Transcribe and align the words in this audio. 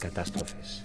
Catástrofes. 0.00 0.84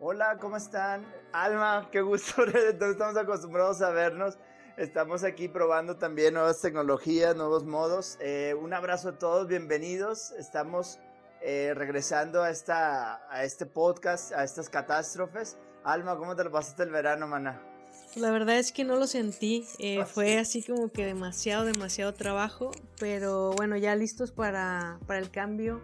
Hola, 0.00 0.36
¿cómo 0.40 0.56
están? 0.56 1.06
Alma, 1.32 1.88
qué 1.92 2.00
gusto, 2.00 2.44
estamos 2.46 3.16
acostumbrados 3.16 3.82
a 3.82 3.90
vernos. 3.90 4.36
Estamos 4.76 5.22
aquí 5.22 5.48
probando 5.48 5.96
también 5.96 6.34
nuevas 6.34 6.60
tecnologías, 6.60 7.36
nuevos 7.36 7.64
modos. 7.64 8.18
Eh, 8.20 8.54
un 8.60 8.72
abrazo 8.72 9.10
a 9.10 9.18
todos, 9.18 9.46
bienvenidos. 9.46 10.32
Estamos 10.32 10.98
eh, 11.40 11.72
regresando 11.76 12.42
a, 12.42 12.50
esta, 12.50 13.30
a 13.30 13.44
este 13.44 13.66
podcast, 13.66 14.32
a 14.32 14.42
estas 14.42 14.68
catástrofes. 14.68 15.56
Alma, 15.84 16.16
¿cómo 16.16 16.34
te 16.34 16.42
lo 16.44 16.50
pasaste 16.50 16.82
el 16.82 16.90
verano, 16.90 17.28
mana? 17.28 17.71
La 18.16 18.30
verdad 18.30 18.58
es 18.58 18.72
que 18.72 18.84
no 18.84 18.96
lo 18.96 19.06
sentí, 19.06 19.64
eh, 19.78 20.04
fue 20.04 20.38
así 20.38 20.62
como 20.62 20.90
que 20.90 21.06
demasiado, 21.06 21.64
demasiado 21.64 22.12
trabajo, 22.12 22.70
pero 22.98 23.52
bueno, 23.52 23.76
ya 23.76 23.96
listos 23.96 24.32
para, 24.32 24.98
para 25.06 25.18
el 25.18 25.30
cambio 25.30 25.80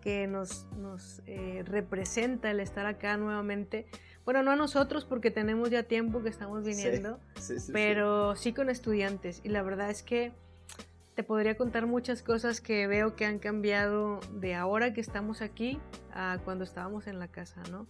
que 0.00 0.26
nos, 0.26 0.66
nos 0.76 1.20
eh, 1.26 1.62
representa 1.66 2.50
el 2.50 2.60
estar 2.60 2.86
acá 2.86 3.16
nuevamente. 3.16 3.86
Bueno, 4.24 4.42
no 4.42 4.52
a 4.52 4.56
nosotros 4.56 5.04
porque 5.04 5.30
tenemos 5.30 5.70
ya 5.70 5.82
tiempo 5.82 6.22
que 6.22 6.28
estamos 6.28 6.64
viniendo, 6.64 7.20
pero 7.72 8.36
sí. 8.36 8.52
con 8.52 8.70
estudiantes. 8.70 9.40
Y 9.44 9.48
la 9.48 9.62
verdad 9.62 9.90
es 9.90 10.02
que 10.02 10.32
te 11.14 11.22
podría 11.24 11.56
contar 11.56 11.86
muchas 11.86 12.22
cosas 12.22 12.60
que 12.60 12.86
veo 12.86 13.16
que 13.16 13.24
han 13.24 13.38
cambiado 13.38 14.20
de 14.32 14.54
ahora 14.54 14.92
que 14.94 15.00
estamos 15.00 15.42
aquí 15.42 15.78
a 16.12 16.38
cuando 16.44 16.64
estábamos 16.64 17.06
en 17.06 17.18
la 17.18 17.28
casa, 17.28 17.62
¿no? 17.70 17.86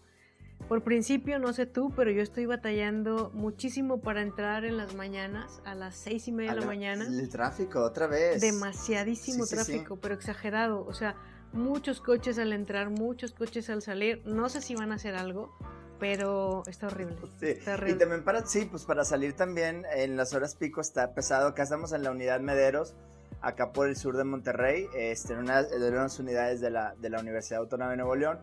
Por 0.66 0.82
principio, 0.82 1.38
no 1.38 1.52
sé 1.52 1.66
tú, 1.66 1.92
pero 1.94 2.10
yo 2.10 2.20
estoy 2.20 2.44
batallando 2.44 3.30
muchísimo 3.32 4.00
para 4.00 4.20
entrar 4.20 4.64
en 4.64 4.76
las 4.76 4.94
mañanas 4.94 5.62
a 5.64 5.74
las 5.74 5.96
seis 5.96 6.28
y 6.28 6.32
media 6.32 6.54
de 6.54 6.60
la, 6.60 6.66
mañana. 6.66 7.06
El 7.06 7.28
tráfico, 7.28 7.82
otra 7.82 8.06
vez. 8.06 8.40
Demasiadísimo 8.40 9.46
tráfico, 9.46 9.96
pero 9.96 10.14
exagerado. 10.14 10.84
O 10.84 10.92
sea, 10.92 11.16
muchos 11.52 12.00
coches 12.00 12.38
al 12.38 12.52
entrar, 12.52 12.90
muchos 12.90 13.32
coches 13.32 13.70
al 13.70 13.82
salir. 13.82 14.22
No 14.26 14.48
sé 14.48 14.60
si 14.60 14.74
van 14.74 14.92
a 14.92 14.96
hacer 14.96 15.14
algo, 15.14 15.56
pero 15.98 16.62
está 16.66 16.88
horrible. 16.88 17.16
Sí. 17.40 17.56
Y 17.86 17.94
también 17.94 18.22
para, 18.24 18.46
sí, 18.46 18.66
pues 18.66 18.84
para 18.84 19.04
salir 19.04 19.34
también 19.34 19.84
en 19.94 20.16
las 20.16 20.34
horas 20.34 20.54
pico 20.54 20.80
está 20.80 21.14
pesado. 21.14 21.48
Acá 21.48 21.62
estamos 21.62 21.92
en 21.92 22.02
la 22.02 22.10
unidad 22.10 22.40
Mederos, 22.40 22.94
acá 23.40 23.72
por 23.72 23.88
el 23.88 23.96
sur 23.96 24.16
de 24.16 24.24
Monterrey, 24.24 24.86
este, 24.94 25.32
en 25.32 25.40
una 25.40 25.62
de 25.62 25.90
las 25.90 26.18
unidades 26.18 26.60
de 26.60 26.70
la, 26.70 26.94
de 26.96 27.10
la 27.10 27.20
Universidad 27.20 27.60
Autónoma 27.60 27.92
de 27.92 27.96
Nuevo 27.96 28.16
León. 28.16 28.38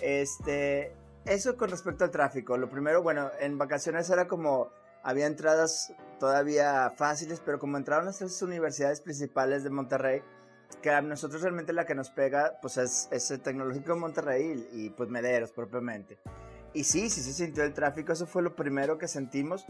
Este, 0.00 0.92
eso 1.26 1.56
con 1.56 1.70
respecto 1.70 2.04
al 2.04 2.10
tráfico. 2.10 2.56
Lo 2.56 2.68
primero, 2.68 3.02
bueno, 3.02 3.30
en 3.40 3.58
vacaciones 3.58 4.08
era 4.10 4.26
como, 4.26 4.70
había 5.02 5.26
entradas 5.26 5.92
todavía 6.18 6.90
fáciles, 6.90 7.40
pero 7.44 7.58
como 7.58 7.76
entraron 7.76 8.06
las 8.06 8.18
tres 8.18 8.40
universidades 8.42 9.00
principales 9.00 9.64
de 9.64 9.70
Monterrey, 9.70 10.22
que 10.82 10.90
a 10.90 11.00
nosotros 11.00 11.42
realmente 11.42 11.72
la 11.72 11.84
que 11.84 11.94
nos 11.94 12.10
pega, 12.10 12.58
pues 12.60 12.76
es, 12.76 13.08
es 13.10 13.30
el 13.30 13.40
Tecnológico 13.40 13.94
de 13.94 14.00
Monterrey 14.00 14.68
y, 14.72 14.90
pues 14.90 15.08
Mederos 15.08 15.52
propiamente. 15.52 16.18
Y 16.72 16.84
sí, 16.84 17.08
sí 17.10 17.22
se 17.22 17.32
sintió 17.32 17.64
el 17.64 17.72
tráfico, 17.72 18.12
eso 18.12 18.26
fue 18.26 18.42
lo 18.42 18.54
primero 18.54 18.98
que 18.98 19.08
sentimos, 19.08 19.64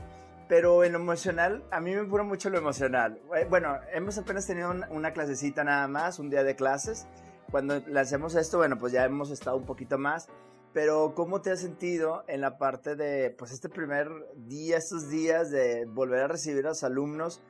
pero 0.48 0.84
en 0.84 0.92
lo 0.92 0.98
emocional, 0.98 1.64
a 1.70 1.80
mí 1.80 1.94
me 1.94 2.04
pura 2.04 2.22
mucho 2.22 2.50
lo 2.50 2.58
emocional. 2.58 3.20
Eh, 3.36 3.46
bueno, 3.48 3.78
hemos 3.92 4.18
apenas 4.18 4.46
tenido 4.46 4.74
una 4.90 5.12
clasecita 5.12 5.64
nada 5.64 5.88
más, 5.88 6.18
un 6.18 6.30
día 6.30 6.44
de 6.44 6.56
clases. 6.56 7.06
Cuando 7.50 7.80
lancemos 7.86 8.34
esto, 8.34 8.58
bueno, 8.58 8.78
pues 8.78 8.92
ya 8.92 9.04
hemos 9.04 9.30
estado 9.30 9.56
un 9.56 9.66
poquito 9.66 9.98
más 9.98 10.28
pero 10.76 11.14
¿cómo 11.14 11.40
te 11.40 11.50
has 11.50 11.62
sentido 11.62 12.22
en 12.28 12.42
la 12.42 12.58
parte 12.58 12.96
de, 12.96 13.30
pues 13.30 13.50
este 13.50 13.70
primer 13.70 14.10
día, 14.46 14.76
estos 14.76 15.08
días 15.08 15.50
de 15.50 15.86
volver 15.86 16.20
a 16.20 16.28
recibir 16.28 16.66
a 16.66 16.68
los 16.68 16.84
alumnos? 16.84 17.40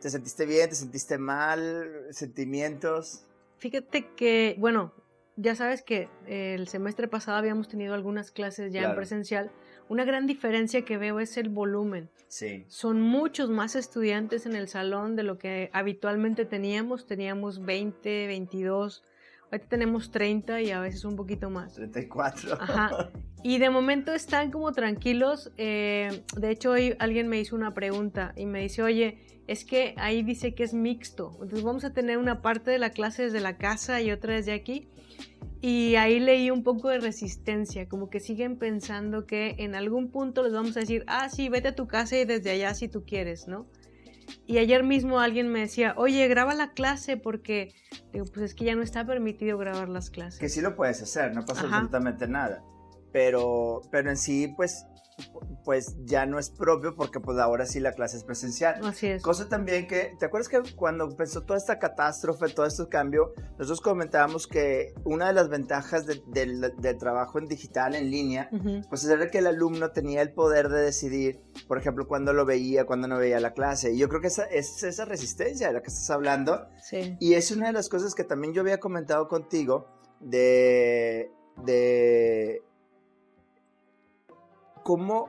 ¿Te 0.00 0.08
sentiste 0.08 0.46
bien? 0.46 0.70
¿Te 0.70 0.76
sentiste 0.76 1.18
mal? 1.18 2.06
¿Sentimientos? 2.08 3.26
Fíjate 3.58 4.08
que, 4.16 4.56
bueno, 4.58 4.94
ya 5.36 5.54
sabes 5.56 5.82
que 5.82 6.08
el 6.26 6.68
semestre 6.68 7.06
pasado 7.06 7.36
habíamos 7.36 7.68
tenido 7.68 7.92
algunas 7.92 8.30
clases 8.30 8.72
ya 8.72 8.88
en 8.88 8.96
presencial. 8.96 9.50
Una 9.90 10.06
gran 10.06 10.26
diferencia 10.26 10.82
que 10.82 10.96
veo 10.96 11.20
es 11.20 11.36
el 11.36 11.50
volumen. 11.50 12.08
Sí. 12.28 12.64
Son 12.68 13.02
muchos 13.02 13.50
más 13.50 13.76
estudiantes 13.76 14.46
en 14.46 14.56
el 14.56 14.68
salón 14.68 15.16
de 15.16 15.24
lo 15.24 15.36
que 15.36 15.68
habitualmente 15.74 16.46
teníamos. 16.46 17.04
Teníamos 17.04 17.62
20, 17.62 18.26
22 18.26 19.02
Ahorita 19.50 19.68
tenemos 19.68 20.10
30 20.10 20.62
y 20.62 20.70
a 20.70 20.80
veces 20.80 21.04
un 21.04 21.16
poquito 21.16 21.50
más. 21.50 21.74
34. 21.74 22.54
Ajá. 22.54 23.10
Y 23.42 23.58
de 23.58 23.70
momento 23.70 24.12
están 24.12 24.50
como 24.50 24.72
tranquilos. 24.72 25.50
Eh, 25.56 26.22
de 26.36 26.50
hecho, 26.50 26.72
hoy 26.72 26.94
alguien 26.98 27.26
me 27.26 27.40
hizo 27.40 27.56
una 27.56 27.74
pregunta 27.74 28.32
y 28.36 28.46
me 28.46 28.60
dice, 28.60 28.82
oye, 28.82 29.18
es 29.46 29.64
que 29.64 29.94
ahí 29.96 30.22
dice 30.22 30.54
que 30.54 30.62
es 30.62 30.74
mixto. 30.74 31.32
Entonces 31.42 31.64
vamos 31.64 31.84
a 31.84 31.92
tener 31.92 32.18
una 32.18 32.42
parte 32.42 32.70
de 32.70 32.78
la 32.78 32.90
clase 32.90 33.24
desde 33.24 33.40
la 33.40 33.56
casa 33.56 34.00
y 34.00 34.12
otra 34.12 34.34
desde 34.34 34.52
aquí. 34.52 34.88
Y 35.62 35.96
ahí 35.96 36.20
leí 36.20 36.50
un 36.50 36.62
poco 36.62 36.88
de 36.88 37.00
resistencia, 37.00 37.88
como 37.88 38.08
que 38.08 38.20
siguen 38.20 38.56
pensando 38.56 39.26
que 39.26 39.56
en 39.58 39.74
algún 39.74 40.10
punto 40.10 40.42
les 40.42 40.52
vamos 40.52 40.76
a 40.76 40.80
decir, 40.80 41.04
ah, 41.06 41.28
sí, 41.28 41.48
vete 41.48 41.68
a 41.68 41.74
tu 41.74 41.86
casa 41.86 42.16
y 42.16 42.24
desde 42.24 42.50
allá 42.50 42.74
si 42.74 42.88
tú 42.88 43.04
quieres, 43.04 43.48
¿no? 43.48 43.66
Y 44.50 44.58
ayer 44.58 44.82
mismo 44.82 45.20
alguien 45.20 45.46
me 45.46 45.60
decía, 45.60 45.94
oye, 45.96 46.26
graba 46.26 46.54
la 46.54 46.72
clase 46.72 47.16
porque, 47.16 47.72
digo, 48.12 48.24
pues 48.24 48.46
es 48.46 48.54
que 48.56 48.64
ya 48.64 48.74
no 48.74 48.82
está 48.82 49.06
permitido 49.06 49.56
grabar 49.58 49.88
las 49.88 50.10
clases. 50.10 50.40
Que 50.40 50.48
sí 50.48 50.60
lo 50.60 50.74
puedes 50.74 51.00
hacer, 51.00 51.32
no 51.32 51.44
pasa 51.44 51.60
absolutamente 51.60 52.26
nada. 52.26 52.64
Pero, 53.12 53.82
pero 53.90 54.10
en 54.10 54.16
sí, 54.16 54.48
pues 54.56 54.86
pues 55.64 55.96
ya 56.04 56.26
no 56.26 56.38
es 56.38 56.50
propio 56.50 56.94
porque 56.94 57.20
pues 57.20 57.38
ahora 57.38 57.66
sí 57.66 57.80
la 57.80 57.92
clase 57.92 58.16
es 58.16 58.24
presencial. 58.24 58.80
Así 58.84 59.08
es. 59.08 59.22
Cosa 59.22 59.48
también 59.48 59.86
que, 59.86 60.14
¿te 60.18 60.26
acuerdas 60.26 60.48
que 60.48 60.60
cuando 60.74 61.04
empezó 61.04 61.42
toda 61.42 61.58
esta 61.58 61.78
catástrofe, 61.78 62.48
todo 62.48 62.66
este 62.66 62.88
cambio, 62.88 63.34
nosotros 63.52 63.80
comentábamos 63.80 64.46
que 64.46 64.94
una 65.04 65.28
de 65.28 65.34
las 65.34 65.48
ventajas 65.48 66.06
del 66.06 66.98
trabajo 66.98 67.38
en 67.38 67.46
digital, 67.46 67.94
en 67.94 68.10
línea, 68.10 68.50
pues 68.88 69.04
era 69.04 69.30
que 69.30 69.38
el 69.38 69.46
alumno 69.46 69.90
tenía 69.90 70.22
el 70.22 70.32
poder 70.32 70.68
de 70.68 70.80
decidir, 70.82 71.40
por 71.68 71.78
ejemplo, 71.78 72.06
cuándo 72.06 72.32
lo 72.32 72.44
veía, 72.44 72.86
cuándo 72.86 73.08
no 73.08 73.18
veía 73.18 73.40
la 73.40 73.52
clase. 73.52 73.92
Y 73.92 73.98
yo 73.98 74.08
creo 74.08 74.20
que 74.20 74.28
esa, 74.28 74.44
es 74.44 74.82
esa 74.82 75.04
resistencia 75.04 75.68
de 75.68 75.74
la 75.74 75.82
que 75.82 75.88
estás 75.88 76.10
hablando. 76.10 76.66
Sí. 76.82 77.16
Y 77.20 77.34
es 77.34 77.50
una 77.50 77.66
de 77.66 77.72
las 77.72 77.88
cosas 77.88 78.14
que 78.14 78.24
también 78.24 78.54
yo 78.54 78.62
había 78.62 78.80
comentado 78.80 79.28
contigo 79.28 79.88
de... 80.20 81.30
de 81.64 82.62
¿cómo, 84.90 85.28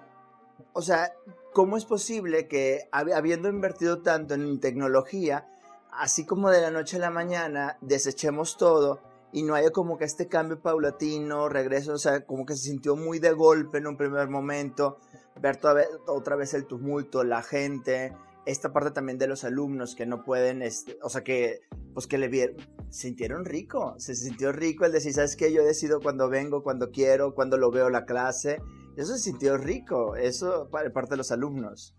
o 0.73 0.81
sea, 0.81 1.13
cómo 1.53 1.77
es 1.77 1.85
posible 1.85 2.47
que 2.47 2.89
habiendo 2.91 3.47
invertido 3.47 4.01
tanto 4.01 4.33
en 4.33 4.59
tecnología, 4.59 5.47
así 5.91 6.25
como 6.25 6.49
de 6.49 6.61
la 6.61 6.71
noche 6.71 6.97
a 6.97 7.01
la 7.01 7.11
mañana, 7.11 7.77
desechemos 7.79 8.57
todo 8.57 9.01
y 9.31 9.43
no 9.43 9.53
haya 9.53 9.69
como 9.69 9.99
que 9.99 10.05
este 10.05 10.27
cambio 10.27 10.59
paulatino, 10.59 11.47
regreso, 11.47 11.93
o 11.93 11.99
sea, 11.99 12.25
como 12.25 12.43
que 12.47 12.55
se 12.55 12.69
sintió 12.69 12.95
muy 12.95 13.19
de 13.19 13.33
golpe 13.33 13.77
en 13.77 13.85
un 13.85 13.97
primer 13.97 14.29
momento, 14.29 14.97
ver 15.39 15.59
otra 16.07 16.35
vez 16.35 16.55
el 16.55 16.65
tumulto, 16.65 17.23
la 17.23 17.43
gente, 17.43 18.17
esta 18.47 18.73
parte 18.73 18.89
también 18.89 19.19
de 19.19 19.27
los 19.27 19.43
alumnos 19.43 19.93
que 19.93 20.07
no 20.07 20.23
pueden, 20.23 20.63
este, 20.63 20.97
o 21.03 21.09
sea, 21.09 21.23
que, 21.23 21.59
pues 21.93 22.07
que 22.07 22.17
le 22.17 22.29
vieron, 22.29 22.57
sintieron 22.89 23.45
rico, 23.45 23.93
se 23.99 24.15
sintió 24.15 24.51
rico 24.53 24.85
el 24.85 24.91
decir, 24.91 25.13
¿sabes 25.13 25.35
qué? 25.35 25.53
Yo 25.53 25.63
decido 25.63 25.99
cuando 25.99 26.29
vengo, 26.29 26.63
cuando 26.63 26.89
quiero, 26.89 27.35
cuando 27.35 27.57
lo 27.57 27.69
veo 27.69 27.91
la 27.91 28.05
clase, 28.05 28.57
eso 28.97 29.15
se 29.15 29.19
sintió 29.19 29.57
rico, 29.57 30.15
eso 30.15 30.69
para 30.71 30.91
parte 30.91 31.11
de 31.11 31.17
los 31.17 31.31
alumnos. 31.31 31.95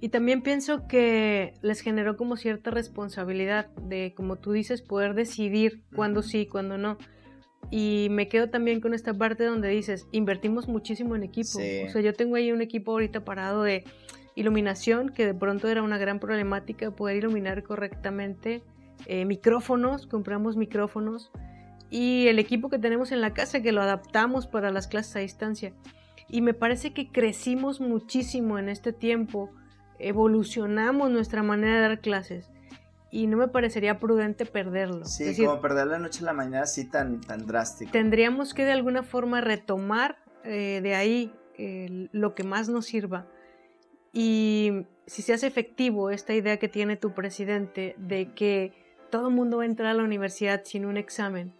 Y 0.00 0.10
también 0.10 0.42
pienso 0.42 0.86
que 0.86 1.54
les 1.60 1.80
generó 1.80 2.16
como 2.16 2.36
cierta 2.36 2.70
responsabilidad 2.70 3.66
de, 3.82 4.14
como 4.16 4.36
tú 4.36 4.52
dices, 4.52 4.80
poder 4.80 5.14
decidir 5.14 5.82
cuándo 5.94 6.22
sí, 6.22 6.46
cuándo 6.46 6.78
no. 6.78 6.98
Y 7.70 8.06
me 8.10 8.28
quedo 8.28 8.48
también 8.48 8.80
con 8.80 8.94
esta 8.94 9.12
parte 9.12 9.44
donde 9.44 9.68
dices, 9.68 10.06
invertimos 10.12 10.68
muchísimo 10.68 11.16
en 11.16 11.24
equipo. 11.24 11.58
O 11.58 11.90
sea, 11.90 12.00
yo 12.00 12.14
tengo 12.14 12.36
ahí 12.36 12.52
un 12.52 12.62
equipo 12.62 12.92
ahorita 12.92 13.24
parado 13.24 13.62
de 13.62 13.84
iluminación, 14.36 15.08
que 15.08 15.26
de 15.26 15.34
pronto 15.34 15.68
era 15.68 15.82
una 15.82 15.98
gran 15.98 16.20
problemática 16.20 16.92
poder 16.92 17.16
iluminar 17.16 17.64
correctamente. 17.64 18.62
Eh, 19.06 19.24
micrófonos, 19.24 20.06
compramos 20.06 20.56
micrófonos. 20.56 21.32
Y 21.90 22.28
el 22.28 22.38
equipo 22.38 22.68
que 22.68 22.78
tenemos 22.78 23.10
en 23.10 23.20
la 23.20 23.34
casa, 23.34 23.62
que 23.62 23.72
lo 23.72 23.82
adaptamos 23.82 24.46
para 24.46 24.70
las 24.70 24.86
clases 24.86 25.16
a 25.16 25.18
distancia. 25.18 25.74
Y 26.28 26.42
me 26.42 26.54
parece 26.54 26.92
que 26.92 27.10
crecimos 27.10 27.80
muchísimo 27.80 28.58
en 28.58 28.68
este 28.68 28.92
tiempo, 28.92 29.50
evolucionamos 29.98 31.10
nuestra 31.10 31.42
manera 31.42 31.76
de 31.76 31.80
dar 31.80 32.00
clases 32.00 32.50
y 33.10 33.26
no 33.26 33.38
me 33.38 33.48
parecería 33.48 33.98
prudente 33.98 34.44
perderlo. 34.44 35.04
Sí, 35.04 35.34
como 35.36 35.60
perder 35.60 35.86
la 35.86 35.98
noche 35.98 36.20
a 36.22 36.26
la 36.26 36.32
mañana 36.34 36.62
así 36.62 36.84
tan, 36.84 37.20
tan 37.20 37.46
drástico. 37.46 37.90
Tendríamos 37.90 38.52
que 38.52 38.64
de 38.64 38.72
alguna 38.72 39.02
forma 39.02 39.40
retomar 39.40 40.18
eh, 40.44 40.80
de 40.82 40.94
ahí 40.94 41.32
lo 42.12 42.34
que 42.34 42.44
más 42.44 42.68
nos 42.68 42.86
sirva. 42.86 43.26
Y 44.12 44.86
si 45.06 45.22
se 45.22 45.32
hace 45.32 45.46
efectivo 45.46 46.10
esta 46.10 46.34
idea 46.34 46.58
que 46.58 46.68
tiene 46.68 46.96
tu 46.96 47.14
presidente 47.14 47.94
de 47.98 48.32
que 48.32 48.72
todo 49.10 49.28
el 49.28 49.34
mundo 49.34 49.58
va 49.58 49.62
a 49.64 49.66
entrar 49.66 49.90
a 49.90 49.94
la 49.94 50.04
universidad 50.04 50.62
sin 50.64 50.84
un 50.84 50.96
examen, 50.96 51.52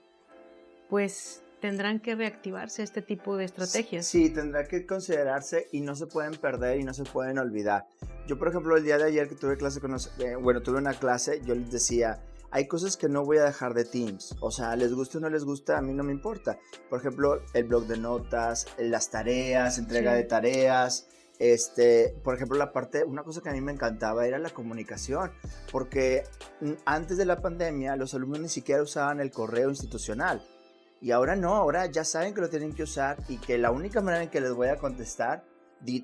pues 0.88 1.42
tendrán 1.60 2.00
que 2.00 2.14
reactivarse 2.14 2.82
este 2.82 3.02
tipo 3.02 3.36
de 3.36 3.44
estrategias. 3.44 4.06
Sí, 4.06 4.30
tendrá 4.30 4.66
que 4.66 4.86
considerarse 4.86 5.68
y 5.72 5.80
no 5.80 5.94
se 5.94 6.06
pueden 6.06 6.32
perder 6.32 6.80
y 6.80 6.84
no 6.84 6.94
se 6.94 7.04
pueden 7.04 7.38
olvidar. 7.38 7.86
Yo, 8.26 8.38
por 8.38 8.48
ejemplo, 8.48 8.76
el 8.76 8.84
día 8.84 8.98
de 8.98 9.04
ayer 9.04 9.28
que 9.28 9.34
tuve 9.34 9.56
clase 9.56 9.80
con 9.80 9.92
los, 9.92 10.12
eh, 10.18 10.36
bueno, 10.36 10.62
tuve 10.62 10.78
una 10.78 10.94
clase, 10.94 11.40
yo 11.44 11.54
les 11.54 11.70
decía, 11.70 12.22
hay 12.50 12.66
cosas 12.66 12.96
que 12.96 13.08
no 13.08 13.24
voy 13.24 13.38
a 13.38 13.44
dejar 13.44 13.74
de 13.74 13.84
Teams. 13.84 14.36
O 14.40 14.50
sea, 14.50 14.74
les 14.76 14.92
gusta 14.92 15.18
o 15.18 15.20
no 15.20 15.28
les 15.28 15.44
gusta, 15.44 15.78
a 15.78 15.82
mí 15.82 15.92
no 15.92 16.02
me 16.02 16.12
importa. 16.12 16.58
Por 16.88 17.00
ejemplo, 17.00 17.42
el 17.54 17.64
blog 17.64 17.86
de 17.86 17.98
notas, 17.98 18.66
las 18.78 19.10
tareas, 19.10 19.78
entrega 19.78 20.14
de 20.14 20.24
tareas. 20.24 21.08
Este, 21.38 22.14
por 22.24 22.34
ejemplo, 22.34 22.58
la 22.58 22.72
parte, 22.72 23.04
una 23.04 23.22
cosa 23.22 23.40
que 23.42 23.48
a 23.48 23.52
mí 23.52 23.60
me 23.60 23.72
encantaba 23.72 24.26
era 24.26 24.38
la 24.38 24.50
comunicación, 24.50 25.30
porque 25.70 26.24
antes 26.84 27.16
de 27.16 27.26
la 27.26 27.40
pandemia 27.40 27.94
los 27.94 28.12
alumnos 28.14 28.40
ni 28.40 28.48
siquiera 28.48 28.82
usaban 28.82 29.20
el 29.20 29.30
correo 29.30 29.70
institucional. 29.70 30.42
Y 31.00 31.12
ahora 31.12 31.36
no, 31.36 31.54
ahora 31.54 31.86
ya 31.86 32.04
saben 32.04 32.34
que 32.34 32.40
lo 32.40 32.48
tienen 32.48 32.74
que 32.74 32.82
usar 32.82 33.18
y 33.28 33.38
que 33.38 33.58
la 33.58 33.70
única 33.70 34.00
manera 34.00 34.24
en 34.24 34.30
que 34.30 34.40
les 34.40 34.52
voy 34.52 34.68
a 34.68 34.76
contestar 34.76 35.44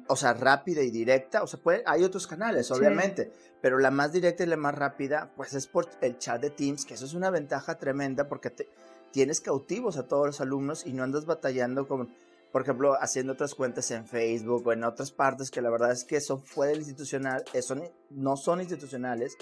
o 0.06 0.16
sea, 0.16 0.34
rápida 0.34 0.82
y 0.82 0.90
directa, 0.90 1.42
o 1.42 1.46
sea, 1.46 1.60
puede, 1.60 1.82
hay 1.86 2.04
otros 2.04 2.26
canales, 2.26 2.70
obviamente, 2.70 3.32
pero 3.60 3.78
la 3.78 3.90
más 3.90 4.12
directa 4.12 4.44
y 4.44 4.46
la 4.46 4.56
más 4.56 4.74
rápida, 4.74 5.32
pues 5.36 5.54
es 5.54 5.66
por 5.66 5.88
el 6.00 6.18
chat 6.18 6.40
de 6.40 6.50
Teams, 6.50 6.84
que 6.84 6.94
eso 6.94 7.04
es 7.04 7.14
una 7.14 7.30
ventaja 7.30 7.76
tremenda 7.76 8.28
porque 8.28 8.50
te, 8.50 8.68
tienes 9.10 9.40
cautivos 9.40 9.96
a 9.96 10.06
todos 10.06 10.26
los 10.26 10.40
alumnos 10.40 10.86
y 10.86 10.92
no 10.92 11.02
andas 11.02 11.26
batallando 11.26 11.88
con, 11.88 12.14
por 12.52 12.62
ejemplo, 12.62 12.94
haciendo 13.00 13.32
otras 13.32 13.54
cuentas 13.54 13.90
en 13.90 14.06
Facebook 14.06 14.66
o 14.66 14.72
en 14.72 14.84
otras 14.84 15.10
partes 15.10 15.50
que 15.50 15.60
la 15.60 15.70
verdad 15.70 15.90
es 15.90 16.04
que 16.04 16.20
son 16.20 16.42
fuera 16.42 16.70
del 16.70 16.80
institucional, 16.80 17.44
eh, 17.52 17.62
son, 17.62 17.82
no 18.10 18.36
son 18.36 18.60
institucionales 18.60 19.36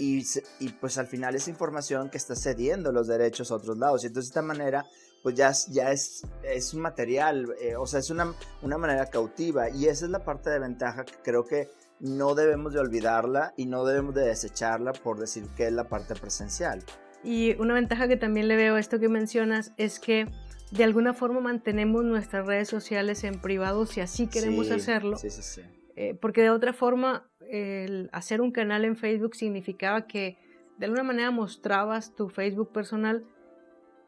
y, 0.00 0.24
y 0.60 0.70
pues 0.70 0.96
al 0.96 1.06
final 1.06 1.34
es 1.34 1.46
información 1.46 2.08
que 2.08 2.16
está 2.16 2.34
cediendo 2.34 2.90
los 2.90 3.06
derechos 3.06 3.50
a 3.50 3.56
otros 3.56 3.76
lados 3.76 4.02
y 4.02 4.06
entonces 4.06 4.30
de 4.30 4.40
esta 4.40 4.42
manera 4.42 4.86
pues 5.22 5.34
ya, 5.34 5.52
ya 5.68 5.92
es, 5.92 6.26
es 6.42 6.72
un 6.72 6.80
material, 6.80 7.54
eh, 7.60 7.76
o 7.76 7.86
sea, 7.86 8.00
es 8.00 8.08
una, 8.08 8.34
una 8.62 8.78
manera 8.78 9.06
cautiva 9.06 9.68
y 9.68 9.86
esa 9.86 10.06
es 10.06 10.10
la 10.10 10.24
parte 10.24 10.48
de 10.48 10.58
ventaja 10.58 11.04
que 11.04 11.12
creo 11.22 11.44
que 11.44 11.68
no 12.00 12.34
debemos 12.34 12.72
de 12.72 12.80
olvidarla 12.80 13.52
y 13.58 13.66
no 13.66 13.84
debemos 13.84 14.14
de 14.14 14.22
desecharla 14.22 14.94
por 14.94 15.18
decir 15.18 15.44
que 15.54 15.66
es 15.66 15.72
la 15.74 15.84
parte 15.84 16.14
presencial. 16.14 16.82
Y 17.22 17.54
una 17.60 17.74
ventaja 17.74 18.08
que 18.08 18.16
también 18.16 18.48
le 18.48 18.56
veo 18.56 18.76
a 18.76 18.80
esto 18.80 18.98
que 18.98 19.10
mencionas 19.10 19.72
es 19.76 20.00
que 20.00 20.26
de 20.70 20.84
alguna 20.84 21.12
forma 21.12 21.40
mantenemos 21.40 22.02
nuestras 22.04 22.46
redes 22.46 22.68
sociales 22.68 23.22
en 23.24 23.38
privado 23.38 23.84
si 23.84 24.00
así 24.00 24.28
queremos 24.28 24.70
hacerlo. 24.70 25.18
Sí, 25.18 25.28
sí, 25.28 25.42
sí. 25.42 25.60
Eh, 25.96 26.14
porque 26.20 26.42
de 26.42 26.50
otra 26.50 26.72
forma, 26.72 27.28
el 27.48 28.08
hacer 28.12 28.40
un 28.40 28.52
canal 28.52 28.84
en 28.84 28.96
Facebook 28.96 29.34
significaba 29.34 30.06
que 30.06 30.38
de 30.78 30.86
alguna 30.86 31.02
manera 31.02 31.30
mostrabas 31.30 32.14
tu 32.14 32.28
Facebook 32.28 32.72
personal 32.72 33.24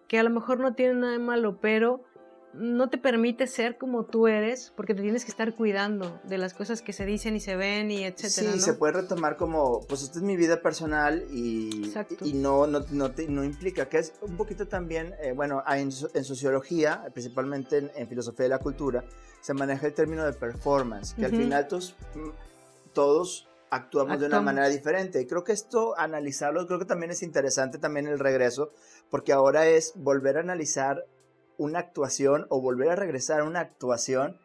que 0.08 0.18
a 0.18 0.22
lo 0.22 0.30
mejor 0.30 0.58
no 0.58 0.74
tiene 0.74 0.94
nada 0.94 1.12
de 1.12 1.18
malo, 1.18 1.58
pero 1.60 2.04
no 2.54 2.90
te 2.90 2.98
permite 2.98 3.46
ser 3.46 3.78
como 3.78 4.04
tú 4.04 4.28
eres 4.28 4.72
porque 4.76 4.94
te 4.94 5.02
tienes 5.02 5.24
que 5.24 5.30
estar 5.30 5.54
cuidando 5.54 6.20
de 6.24 6.38
las 6.38 6.54
cosas 6.54 6.82
que 6.82 6.92
se 6.92 7.06
dicen 7.06 7.34
y 7.36 7.40
se 7.40 7.56
ven 7.56 7.90
y 7.90 8.04
etcétera. 8.04 8.52
Sí, 8.52 8.60
se 8.60 8.74
puede 8.74 8.94
retomar 8.94 9.36
como, 9.36 9.80
pues 9.88 10.02
esta 10.02 10.18
es 10.18 10.24
mi 10.24 10.36
vida 10.36 10.60
personal 10.60 11.24
y, 11.30 11.92
y 12.22 12.34
no, 12.34 12.66
no, 12.66 12.84
no, 12.90 13.44
implica, 13.44 13.88
que 13.88 13.98
es 13.98 14.12
un 14.20 14.36
poquito 14.36 14.68
también, 14.68 15.14
eh, 15.22 15.32
bueno, 15.32 15.62
en, 15.66 15.90
en, 16.14 16.24
sociología, 16.24 17.04
principalmente 17.12 17.90
en, 17.94 18.08
filosofía 18.08 18.44
de 18.44 18.50
la 18.50 18.58
cultura, 18.58 19.04
se 19.40 19.54
maneja 19.54 19.86
el 19.86 19.94
término 19.94 20.24
de 20.24 20.32
performance, 20.32 21.14
que 21.14 21.24
al 21.24 21.32
final 21.32 21.66
todos, 21.66 21.96
todos 22.92 23.48
actuamos, 23.70 24.20
de 24.20 24.26
una 24.26 24.40
manera 24.42 24.68
diferente. 24.68 25.20
Y 25.20 25.26
creo 25.26 25.42
que 25.42 25.52
esto, 25.52 25.98
analizarlo, 25.98 26.66
creo 26.66 26.78
que 26.78 26.84
también 26.84 27.10
es 27.10 27.22
interesante 27.22 27.78
también 27.78 28.06
el 28.06 28.18
regreso, 28.18 28.72
porque 29.10 29.32
ahora 29.32 29.66
es 29.66 29.94
volver 29.96 30.36
a 30.36 30.40
analizar 30.40 31.06
una 31.62 31.78
actuación 31.78 32.46
o 32.50 32.60
volver 32.60 32.90
a 32.90 32.96
regresar 32.96 33.40
a 33.40 33.44
una 33.44 33.60
actuación 33.60 34.36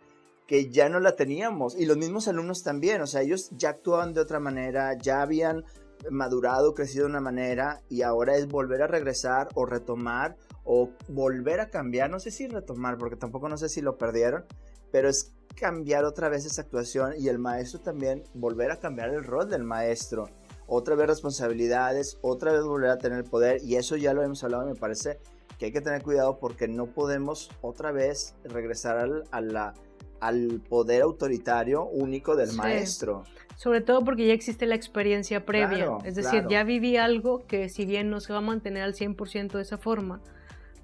que 0.47 0.69
ya 0.69 0.87
no 0.89 0.99
la 0.99 1.15
teníamos. 1.15 1.75
Y 1.75 1.85
los 1.85 1.97
mismos 1.97 2.27
alumnos 2.27 2.63
también, 2.63 3.01
o 3.01 3.07
sea, 3.07 3.21
ellos 3.21 3.49
ya 3.51 3.69
actuaban 3.69 4.13
de 4.13 4.21
otra 4.21 4.39
manera, 4.39 4.97
ya 4.97 5.21
habían 5.21 5.65
madurado, 6.09 6.73
crecido 6.73 7.05
de 7.05 7.11
una 7.11 7.21
manera 7.21 7.81
y 7.89 8.03
ahora 8.03 8.37
es 8.37 8.47
volver 8.47 8.81
a 8.83 8.87
regresar 8.87 9.49
o 9.55 9.65
retomar 9.65 10.37
o 10.63 10.91
volver 11.07 11.59
a 11.59 11.69
cambiar, 11.69 12.09
no 12.09 12.19
sé 12.19 12.31
si 12.31 12.47
retomar, 12.47 12.97
porque 12.97 13.15
tampoco 13.15 13.49
no 13.49 13.57
sé 13.57 13.67
si 13.67 13.81
lo 13.81 13.97
perdieron, 13.97 14.45
pero 14.91 15.09
es 15.09 15.33
cambiar 15.55 16.05
otra 16.05 16.29
vez 16.29 16.45
esa 16.45 16.61
actuación 16.61 17.13
y 17.17 17.29
el 17.29 17.39
maestro 17.39 17.79
también 17.79 18.23
volver 18.35 18.71
a 18.71 18.79
cambiar 18.79 19.09
el 19.09 19.23
rol 19.23 19.49
del 19.49 19.63
maestro, 19.63 20.29
otra 20.67 20.95
vez 20.95 21.07
responsabilidades, 21.07 22.19
otra 22.21 22.51
vez 22.51 22.61
volver 22.63 22.91
a 22.91 22.99
tener 22.99 23.23
poder 23.23 23.63
y 23.63 23.75
eso 23.75 23.95
ya 23.95 24.13
lo 24.13 24.21
hemos 24.21 24.43
hablado 24.43 24.67
me 24.67 24.75
parece 24.75 25.19
que 25.57 25.65
hay 25.65 25.71
que 25.71 25.81
tener 25.81 26.03
cuidado 26.03 26.37
porque 26.39 26.67
no 26.67 26.87
podemos 26.87 27.49
otra 27.61 27.91
vez 27.91 28.35
regresar 28.43 28.97
al, 29.31 29.73
al 30.19 30.61
poder 30.69 31.01
autoritario 31.01 31.85
único 31.85 32.35
del 32.35 32.53
maestro. 32.53 33.23
Sobre 33.55 33.81
todo 33.81 34.03
porque 34.03 34.27
ya 34.27 34.33
existe 34.33 34.67
la 34.67 34.75
experiencia 34.75 35.45
previa, 35.45 35.97
es 36.03 36.15
decir, 36.15 36.45
ya 36.47 36.63
viví 36.63 36.97
algo 36.97 37.45
que 37.47 37.69
si 37.69 37.85
bien 37.85 38.09
no 38.09 38.19
se 38.19 38.31
va 38.31 38.39
a 38.39 38.41
mantener 38.41 38.83
al 38.83 38.93
100% 38.93 39.53
de 39.53 39.61
esa 39.61 39.79
forma, 39.79 40.21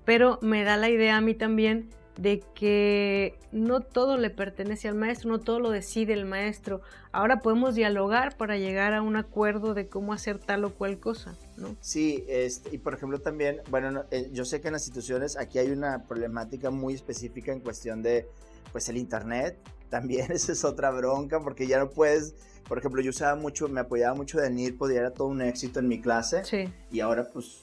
pero 0.05 0.39
me 0.41 0.63
da 0.63 0.75
la 0.75 0.89
idea 0.89 1.17
a 1.17 1.21
mí 1.21 1.35
también 1.35 1.89
de 2.17 2.43
que 2.53 3.37
no 3.51 3.81
todo 3.81 4.17
le 4.17 4.29
pertenece 4.29 4.87
al 4.87 4.95
maestro, 4.95 5.29
no 5.29 5.39
todo 5.39 5.59
lo 5.59 5.69
decide 5.69 6.13
el 6.13 6.25
maestro. 6.25 6.81
Ahora 7.11 7.39
podemos 7.39 7.75
dialogar 7.75 8.37
para 8.37 8.57
llegar 8.57 8.93
a 8.93 9.01
un 9.01 9.15
acuerdo 9.15 9.73
de 9.73 9.87
cómo 9.87 10.13
hacer 10.13 10.39
tal 10.39 10.65
o 10.65 10.73
cual 10.73 10.99
cosa, 10.99 11.35
¿no? 11.57 11.75
Sí, 11.81 12.23
este, 12.27 12.75
y 12.75 12.77
por 12.77 12.93
ejemplo 12.93 13.19
también, 13.19 13.61
bueno, 13.69 14.05
eh, 14.11 14.29
yo 14.31 14.45
sé 14.45 14.61
que 14.61 14.67
en 14.67 14.73
las 14.73 14.83
instituciones 14.83 15.37
aquí 15.37 15.59
hay 15.59 15.71
una 15.71 16.03
problemática 16.07 16.69
muy 16.69 16.93
específica 16.93 17.51
en 17.51 17.59
cuestión 17.59 18.01
de, 18.01 18.27
pues 18.71 18.89
el 18.89 18.97
internet, 18.97 19.57
también 19.89 20.31
esa 20.31 20.51
es 20.51 20.63
otra 20.63 20.91
bronca 20.91 21.39
porque 21.39 21.67
ya 21.67 21.79
no 21.79 21.89
puedes, 21.89 22.35
por 22.67 22.77
ejemplo, 22.77 23.01
yo 23.01 23.09
usaba 23.09 23.35
mucho, 23.35 23.67
me 23.67 23.81
apoyaba 23.81 24.15
mucho 24.15 24.39
de 24.39 24.49
NIR, 24.49 24.77
podía 24.77 24.99
era 24.99 25.11
todo 25.11 25.27
un 25.27 25.41
éxito 25.41 25.79
en 25.79 25.87
mi 25.87 26.01
clase, 26.01 26.43
sí. 26.45 26.73
y 26.91 26.99
ahora 26.99 27.27
pues 27.31 27.62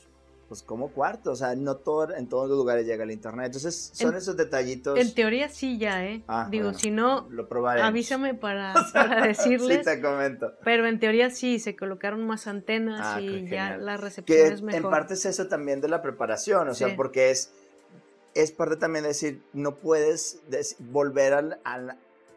pues 0.50 0.64
como 0.64 0.88
cuarto, 0.88 1.30
o 1.30 1.36
sea, 1.36 1.54
no 1.54 1.76
todo, 1.76 2.12
en 2.12 2.28
todos 2.28 2.48
los 2.48 2.58
lugares 2.58 2.84
llega 2.84 3.04
el 3.04 3.12
internet. 3.12 3.46
Entonces, 3.46 3.92
son 3.94 4.16
esos 4.16 4.36
detallitos. 4.36 4.98
En 4.98 5.14
teoría 5.14 5.48
sí 5.48 5.78
ya, 5.78 6.04
¿eh? 6.04 6.24
Ah, 6.26 6.48
Digo, 6.50 6.74
si 6.74 6.90
no, 6.90 7.28
lo 7.30 7.46
avísame 7.68 8.34
para, 8.34 8.74
para 8.92 9.28
decirles. 9.28 9.78
sí, 9.78 9.84
te 9.84 10.00
comento. 10.00 10.52
Pero 10.64 10.88
en 10.88 10.98
teoría 10.98 11.30
sí, 11.30 11.60
se 11.60 11.76
colocaron 11.76 12.26
más 12.26 12.48
antenas 12.48 13.00
ah, 13.00 13.20
y 13.20 13.48
ya 13.48 13.76
la 13.76 13.96
recepción 13.96 14.52
es 14.52 14.60
mejor. 14.60 14.82
En 14.82 14.90
parte 14.90 15.14
es 15.14 15.24
eso 15.24 15.46
también 15.46 15.80
de 15.80 15.86
la 15.86 16.02
preparación, 16.02 16.68
o 16.68 16.74
sea, 16.74 16.96
porque 16.96 17.30
es, 17.30 17.52
es 18.34 18.50
parte 18.50 18.76
también 18.76 19.04
de 19.04 19.10
decir, 19.10 19.44
no 19.52 19.76
puedes 19.76 20.40
volver 20.80 21.32
al, 21.32 21.60
al, 21.62 21.96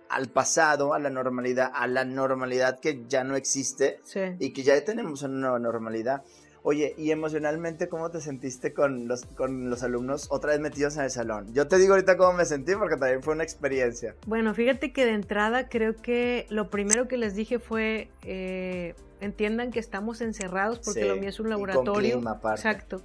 al, 0.09 0.27
pasado, 0.29 0.93
a 0.93 0.99
la 0.99 1.09
normalidad, 1.09 1.71
a 1.73 1.87
la 1.87 2.05
normalidad 2.05 2.79
que 2.79 3.05
ya 3.09 3.23
no 3.23 3.35
existe 3.35 4.01
y 4.37 4.53
que 4.53 4.61
ya 4.61 4.85
tenemos 4.85 5.23
una 5.23 5.33
nueva 5.33 5.57
normalidad. 5.57 6.21
Oye, 6.65 6.95
y 6.97 7.11
emocionalmente, 7.11 7.89
¿cómo 7.89 8.09
te 8.09 8.21
sentiste 8.21 8.73
con 8.73 9.09
los, 9.09 9.25
con 9.25 9.69
los 9.69 9.83
alumnos 9.83 10.27
otra 10.29 10.51
vez 10.51 10.61
metidos 10.61 10.95
en 10.95 11.03
el 11.03 11.09
salón? 11.09 11.53
Yo 11.53 11.67
te 11.67 11.77
digo 11.77 11.93
ahorita 11.93 12.15
cómo 12.15 12.31
me 12.31 12.45
sentí 12.45 12.73
porque 12.73 12.95
también 12.95 13.21
fue 13.21 13.33
una 13.33 13.43
experiencia. 13.43 14.15
Bueno, 14.25 14.53
fíjate 14.53 14.93
que 14.93 15.05
de 15.05 15.11
entrada 15.11 15.67
creo 15.67 15.97
que 15.97 16.47
lo 16.49 16.69
primero 16.69 17.09
que 17.09 17.17
les 17.17 17.35
dije 17.35 17.59
fue, 17.59 18.09
eh, 18.23 18.95
entiendan 19.19 19.71
que 19.71 19.79
estamos 19.79 20.21
encerrados 20.21 20.79
porque 20.79 21.03
lo 21.03 21.17
mío 21.17 21.27
es 21.27 21.41
un 21.41 21.49
laboratorio. 21.49 22.21
Exacto. 22.51 23.01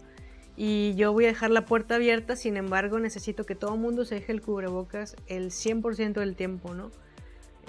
Y 0.57 0.95
yo 0.95 1.13
voy 1.13 1.25
a 1.25 1.29
dejar 1.29 1.51
la 1.51 1.65
puerta 1.65 1.97
abierta, 1.97 2.37
sin 2.37 2.57
embargo 2.57 3.01
necesito 3.01 3.45
que 3.45 3.57
todo 3.57 3.75
el 3.75 3.81
mundo 3.81 4.05
se 4.05 4.17
deje 4.17 4.31
el 4.31 4.41
cubrebocas 4.41 5.17
el 5.27 5.51
100% 5.51 6.15
del 6.15 6.37
tiempo, 6.37 6.75
¿no? 6.75 6.93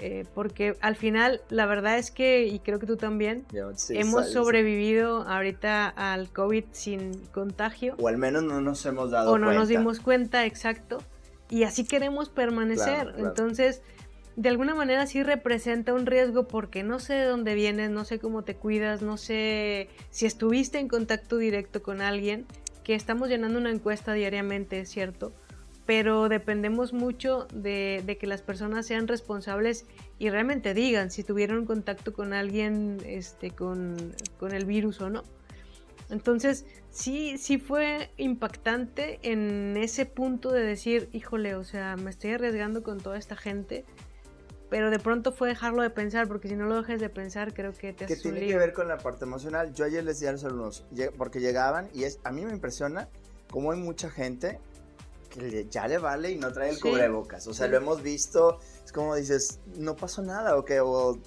Eh, 0.02 0.24
porque 0.34 0.76
al 0.80 0.96
final 0.96 1.42
la 1.50 1.66
verdad 1.66 1.98
es 1.98 2.10
que, 2.10 2.46
y 2.46 2.60
creo 2.60 2.78
que 2.78 2.86
tú 2.86 2.96
también, 2.96 3.44
hemos 3.90 4.32
sobrevivido 4.32 5.22
ahorita 5.28 5.88
al 5.88 6.30
COVID 6.30 6.64
sin 6.72 7.18
contagio. 7.32 7.96
O 7.98 8.08
al 8.08 8.16
menos 8.16 8.42
no 8.42 8.62
nos 8.62 8.84
hemos 8.86 9.10
dado 9.10 9.30
cuenta. 9.30 9.46
O 9.46 9.52
no 9.52 9.58
nos 9.58 9.68
dimos 9.68 10.00
cuenta, 10.00 10.46
exacto. 10.46 10.98
Y 11.50 11.64
así 11.64 11.84
queremos 11.84 12.30
permanecer. 12.30 13.14
Entonces, 13.18 13.82
de 14.36 14.48
alguna 14.48 14.74
manera 14.74 15.06
sí 15.06 15.22
representa 15.22 15.92
un 15.92 16.06
riesgo 16.06 16.48
porque 16.48 16.82
no 16.82 16.98
sé 16.98 17.14
de 17.14 17.24
dónde 17.24 17.54
vienes, 17.54 17.90
no 17.90 18.06
sé 18.06 18.18
cómo 18.18 18.42
te 18.42 18.54
cuidas, 18.56 19.02
no 19.02 19.18
sé 19.18 19.90
si 20.10 20.24
estuviste 20.24 20.78
en 20.78 20.88
contacto 20.88 21.36
directo 21.36 21.82
con 21.82 22.00
alguien, 22.00 22.46
que 22.84 22.94
estamos 22.94 23.28
llenando 23.28 23.58
una 23.58 23.70
encuesta 23.70 24.14
diariamente, 24.14 24.86
¿cierto? 24.86 25.32
Pero 25.90 26.28
dependemos 26.28 26.92
mucho 26.92 27.48
de, 27.52 28.16
que 28.20 28.28
las 28.28 28.42
personas 28.42 28.86
sean 28.86 29.08
responsables 29.08 29.86
y 30.20 30.30
realmente 30.30 30.72
digan 30.72 31.10
si 31.10 31.24
tuvieron 31.24 31.66
contacto 31.66 32.12
con 32.12 32.32
alguien 32.32 32.98
este, 33.04 33.50
con, 33.50 34.14
el 34.52 34.64
virus 34.66 35.00
o 35.00 35.10
no. 35.10 35.24
Entonces, 36.08 36.64
sí, 36.90 37.38
sí 37.38 37.58
fue 37.58 38.12
impactante 38.18 39.18
en 39.24 39.76
ese 39.76 40.06
punto 40.06 40.52
de 40.52 40.62
decir, 40.62 41.08
híjole, 41.10 41.56
o 41.56 41.64
sea, 41.64 41.96
me 41.96 42.10
estoy 42.10 42.34
arriesgando 42.34 42.84
con 42.84 42.98
toda 43.00 43.18
esta 43.18 43.34
gente, 43.34 43.84
pero 44.68 44.92
de 44.92 45.00
pronto 45.00 45.32
fue 45.32 45.48
dejarlo 45.48 45.82
de 45.82 45.90
pensar, 45.90 46.28
porque 46.28 46.46
si 46.46 46.54
no 46.54 46.66
lo 46.66 46.76
dejes 46.76 47.00
de 47.00 47.08
pensar, 47.08 47.52
creo 47.52 47.72
que 47.72 47.92
te 47.92 48.06
Que 48.06 48.14
tiene 48.14 48.46
que 48.46 48.56
ver 48.56 48.74
con 48.74 48.86
la 48.86 48.98
parte 48.98 49.24
emocional. 49.24 49.74
Yo 49.74 49.86
ayer 49.86 50.04
les 50.04 50.20
decía 50.20 50.28
a 50.28 50.32
los 50.34 50.44
alumnos, 50.44 50.86
porque 51.18 51.40
llegaban, 51.40 51.88
y 51.92 52.04
es, 52.04 52.20
a 52.22 52.30
mí 52.30 52.44
me 52.44 52.52
impresiona 52.52 53.08
cómo 53.50 53.72
hay 53.72 53.80
mucha 53.80 54.08
gente 54.08 54.60
que 55.30 55.66
ya 55.70 55.88
le 55.88 55.98
vale 55.98 56.32
y 56.32 56.36
no 56.36 56.52
trae 56.52 56.70
el 56.70 56.80
cubrebocas. 56.80 57.46
O 57.46 57.54
sea, 57.54 57.68
lo 57.68 57.76
hemos 57.76 58.02
visto, 58.02 58.58
es 58.84 58.92
como 58.92 59.14
dices, 59.14 59.60
no 59.76 59.96
pasó 59.96 60.20
nada, 60.22 60.56
o, 60.56 60.64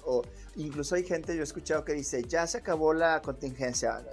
o, 0.04 0.22
incluso 0.56 0.94
hay 0.94 1.04
gente, 1.04 1.34
yo 1.34 1.40
he 1.40 1.44
escuchado 1.44 1.84
que 1.84 1.94
dice, 1.94 2.22
ya 2.22 2.46
se 2.46 2.58
acabó 2.58 2.94
la 2.94 3.20
contingencia, 3.22 4.04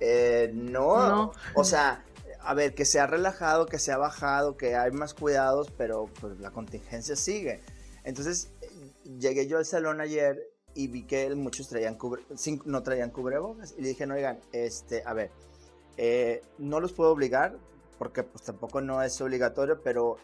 Eh, 0.00 0.52
no. 0.54 1.32
O 1.54 1.64
sea, 1.64 2.04
a 2.40 2.54
ver, 2.54 2.74
que 2.74 2.84
se 2.84 3.00
ha 3.00 3.06
relajado, 3.06 3.66
que 3.66 3.78
se 3.78 3.90
ha 3.90 3.96
bajado, 3.96 4.56
que 4.56 4.76
hay 4.76 4.92
más 4.92 5.14
cuidados, 5.14 5.72
pero 5.76 6.08
pues 6.20 6.38
la 6.38 6.50
contingencia 6.50 7.16
sigue. 7.16 7.62
Entonces, 8.04 8.52
llegué 9.18 9.46
yo 9.46 9.58
al 9.58 9.66
salón 9.66 10.00
ayer 10.00 10.50
y 10.74 10.86
vi 10.86 11.02
que 11.04 11.34
muchos 11.34 11.68
traían 11.68 11.98
no 12.64 12.82
traían 12.82 13.10
cubrebocas. 13.10 13.74
Y 13.76 13.82
le 13.82 13.88
dije, 13.88 14.06
no, 14.06 14.14
oigan, 14.14 14.38
este, 14.52 15.02
a 15.04 15.12
ver, 15.12 15.30
eh, 15.96 16.42
no 16.58 16.78
los 16.78 16.92
puedo 16.92 17.10
obligar, 17.10 17.58
porque 17.98 18.22
pues 18.22 18.44
tampoco 18.44 18.80
no 18.80 19.02
es 19.02 19.20
obligatorio, 19.20 19.80
pero 19.82 20.16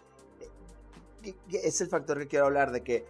eh, 1.23 1.35
es 1.53 1.81
el 1.81 1.89
factor 1.89 2.19
que 2.19 2.29
quiero 2.29 2.47
hablar, 2.47 2.71
de 2.71 2.83
que 2.83 3.07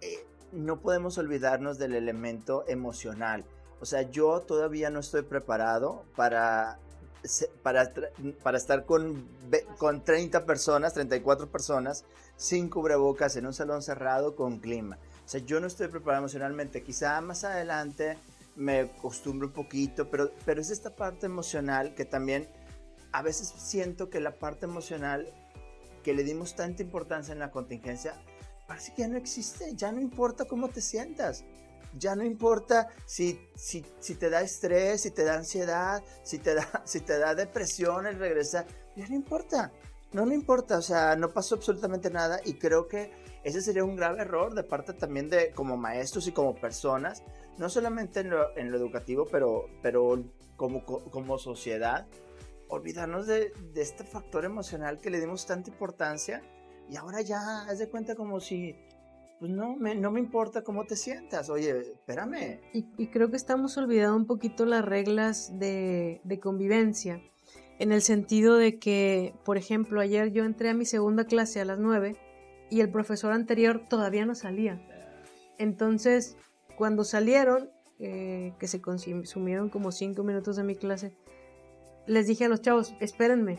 eh, 0.00 0.26
no 0.52 0.80
podemos 0.80 1.18
olvidarnos 1.18 1.78
del 1.78 1.94
elemento 1.94 2.64
emocional. 2.68 3.44
O 3.80 3.86
sea, 3.86 4.02
yo 4.02 4.40
todavía 4.40 4.90
no 4.90 5.00
estoy 5.00 5.22
preparado 5.22 6.04
para, 6.14 6.78
para, 7.62 7.92
para 8.42 8.56
estar 8.56 8.84
con, 8.84 9.28
con 9.78 10.04
30 10.04 10.46
personas, 10.46 10.94
34 10.94 11.48
personas, 11.48 12.04
sin 12.36 12.68
cubrebocas, 12.68 13.36
en 13.36 13.46
un 13.46 13.54
salón 13.54 13.82
cerrado 13.82 14.34
con 14.34 14.58
clima. 14.58 14.98
O 15.24 15.28
sea, 15.28 15.40
yo 15.40 15.60
no 15.60 15.66
estoy 15.66 15.88
preparado 15.88 16.22
emocionalmente. 16.22 16.82
Quizá 16.82 17.20
más 17.20 17.44
adelante 17.44 18.18
me 18.54 18.80
acostumbro 18.80 19.48
un 19.48 19.52
poquito, 19.52 20.08
pero, 20.08 20.30
pero 20.44 20.60
es 20.60 20.70
esta 20.70 20.94
parte 20.94 21.26
emocional 21.26 21.94
que 21.94 22.04
también 22.04 22.48
a 23.16 23.22
veces 23.22 23.48
siento 23.56 24.10
que 24.10 24.20
la 24.20 24.38
parte 24.38 24.66
emocional 24.66 25.26
que 26.04 26.12
le 26.12 26.22
dimos 26.22 26.54
tanta 26.54 26.82
importancia 26.82 27.32
en 27.32 27.38
la 27.38 27.50
contingencia, 27.50 28.14
parece 28.68 28.92
que 28.92 29.02
ya 29.02 29.08
no 29.08 29.16
existe, 29.16 29.74
ya 29.74 29.90
no 29.90 30.02
importa 30.02 30.44
cómo 30.44 30.68
te 30.68 30.82
sientas. 30.82 31.42
Ya 31.98 32.14
no 32.14 32.24
importa 32.24 32.88
si, 33.06 33.40
si, 33.54 33.86
si 34.00 34.16
te 34.16 34.28
da 34.28 34.42
estrés, 34.42 35.00
si 35.00 35.12
te 35.12 35.24
da 35.24 35.36
ansiedad, 35.36 36.04
si 36.24 36.38
te 36.38 36.52
da, 36.54 36.68
si 36.84 37.00
te 37.00 37.18
da 37.18 37.34
depresión 37.34 38.06
el 38.06 38.18
regresar, 38.18 38.66
ya 38.96 39.08
no 39.08 39.14
importa, 39.14 39.72
no 40.12 40.26
me 40.26 40.34
importa, 40.34 40.76
o 40.76 40.82
sea, 40.82 41.16
no 41.16 41.32
pasó 41.32 41.54
absolutamente 41.54 42.10
nada 42.10 42.40
y 42.44 42.58
creo 42.58 42.86
que 42.86 43.10
ese 43.44 43.62
sería 43.62 43.82
un 43.82 43.96
grave 43.96 44.20
error 44.20 44.52
de 44.54 44.62
parte 44.62 44.92
también 44.92 45.30
de 45.30 45.52
como 45.52 45.78
maestros 45.78 46.28
y 46.28 46.32
como 46.32 46.54
personas, 46.54 47.22
no 47.56 47.70
solamente 47.70 48.20
en 48.20 48.28
lo, 48.28 48.54
en 48.58 48.70
lo 48.70 48.76
educativo, 48.76 49.24
pero, 49.24 49.70
pero 49.80 50.22
como, 50.56 50.84
como 50.84 51.38
sociedad, 51.38 52.06
olvidarnos 52.68 53.26
de, 53.26 53.52
este 53.74 54.04
factor 54.04 54.44
emocional 54.44 54.98
que 55.00 55.10
le 55.10 55.20
dimos 55.20 55.46
tanta 55.46 55.70
importancia 55.70 56.42
y 56.90 56.96
ahora 56.96 57.20
ya 57.20 57.62
haz 57.62 57.78
de 57.78 57.88
cuenta 57.88 58.14
como 58.14 58.40
si, 58.40 58.76
pues 59.38 59.50
no 59.50 59.76
me, 59.76 59.94
no 59.94 60.10
me 60.10 60.20
importa 60.20 60.62
cómo 60.62 60.84
te 60.84 60.96
sientas, 60.96 61.50
oye, 61.50 61.92
espérame. 61.92 62.60
Y, 62.72 62.86
y 62.96 63.08
creo 63.08 63.30
que 63.30 63.36
estamos 63.36 63.76
olvidando 63.76 64.16
un 64.16 64.26
poquito 64.26 64.66
las 64.66 64.84
reglas 64.84 65.58
de, 65.58 66.20
convivencia, 66.42 67.20
en 67.78 67.92
el 67.92 68.02
sentido 68.02 68.56
de 68.56 68.78
que, 68.78 69.34
por 69.44 69.58
ejemplo, 69.58 70.00
ayer 70.00 70.32
yo 70.32 70.44
entré 70.44 70.70
a 70.70 70.74
mi 70.74 70.86
segunda 70.86 71.24
clase 71.24 71.60
a 71.60 71.64
las 71.64 71.78
9 71.78 72.16
y 72.70 72.80
el 72.80 72.90
profesor 72.90 73.32
anterior 73.32 73.82
todavía 73.88 74.24
no 74.26 74.34
salía. 74.34 74.80
Entonces, 75.58 76.36
cuando 76.76 77.04
salieron, 77.04 77.70
eh, 77.98 78.54
que 78.58 78.68
se 78.68 78.80
consumieron 78.80 79.70
como 79.70 79.90
cinco 79.90 80.22
minutos 80.22 80.56
de 80.56 80.64
mi 80.64 80.76
clase, 80.76 81.12
les 82.06 82.26
dije 82.26 82.44
a 82.44 82.48
los 82.48 82.62
chavos, 82.62 82.94
espérenme, 83.00 83.58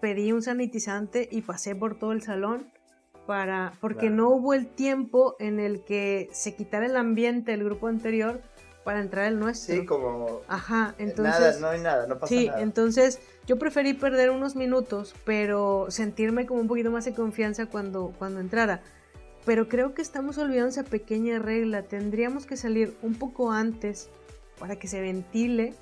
pedí 0.00 0.32
un 0.32 0.42
sanitizante 0.42 1.28
y 1.30 1.42
pasé 1.42 1.74
por 1.74 1.98
todo 1.98 2.12
el 2.12 2.22
salón 2.22 2.70
para 3.26 3.72
porque 3.80 4.10
no 4.10 4.28
hubo 4.28 4.52
el 4.52 4.66
tiempo 4.66 5.36
en 5.38 5.58
el 5.60 5.82
que 5.84 6.28
se 6.32 6.54
quitara 6.54 6.86
el 6.86 6.96
ambiente 6.96 7.52
del 7.52 7.64
grupo 7.64 7.86
anterior 7.88 8.42
para 8.84 9.00
entrar 9.00 9.24
el 9.26 9.38
nuestro. 9.38 9.74
Sí, 9.74 9.86
como 9.86 10.42
Ajá, 10.46 10.94
entonces 10.98 11.40
nada, 11.40 11.58
no 11.60 11.68
hay 11.68 11.80
nada, 11.80 12.06
no 12.06 12.18
pasa 12.18 12.28
sí, 12.28 12.48
nada. 12.48 12.60
entonces 12.60 13.18
yo 13.46 13.58
preferí 13.58 13.94
perder 13.94 14.30
unos 14.30 14.56
minutos, 14.56 15.14
pero 15.24 15.86
sentirme 15.88 16.44
como 16.44 16.60
un 16.60 16.68
poquito 16.68 16.90
más 16.90 17.06
de 17.06 17.14
confianza 17.14 17.66
cuando 17.66 18.12
cuando 18.18 18.40
entrara. 18.40 18.82
Pero 19.46 19.68
creo 19.68 19.94
que 19.94 20.02
estamos 20.02 20.38
olvidando 20.38 20.70
esa 20.70 20.84
pequeña 20.84 21.38
regla. 21.38 21.82
Tendríamos 21.82 22.46
que 22.46 22.56
salir 22.56 22.96
un 23.02 23.14
poco 23.14 23.52
antes 23.52 24.08
para 24.58 24.76
que 24.76 24.88
se 24.88 25.02
ventile 25.02 25.74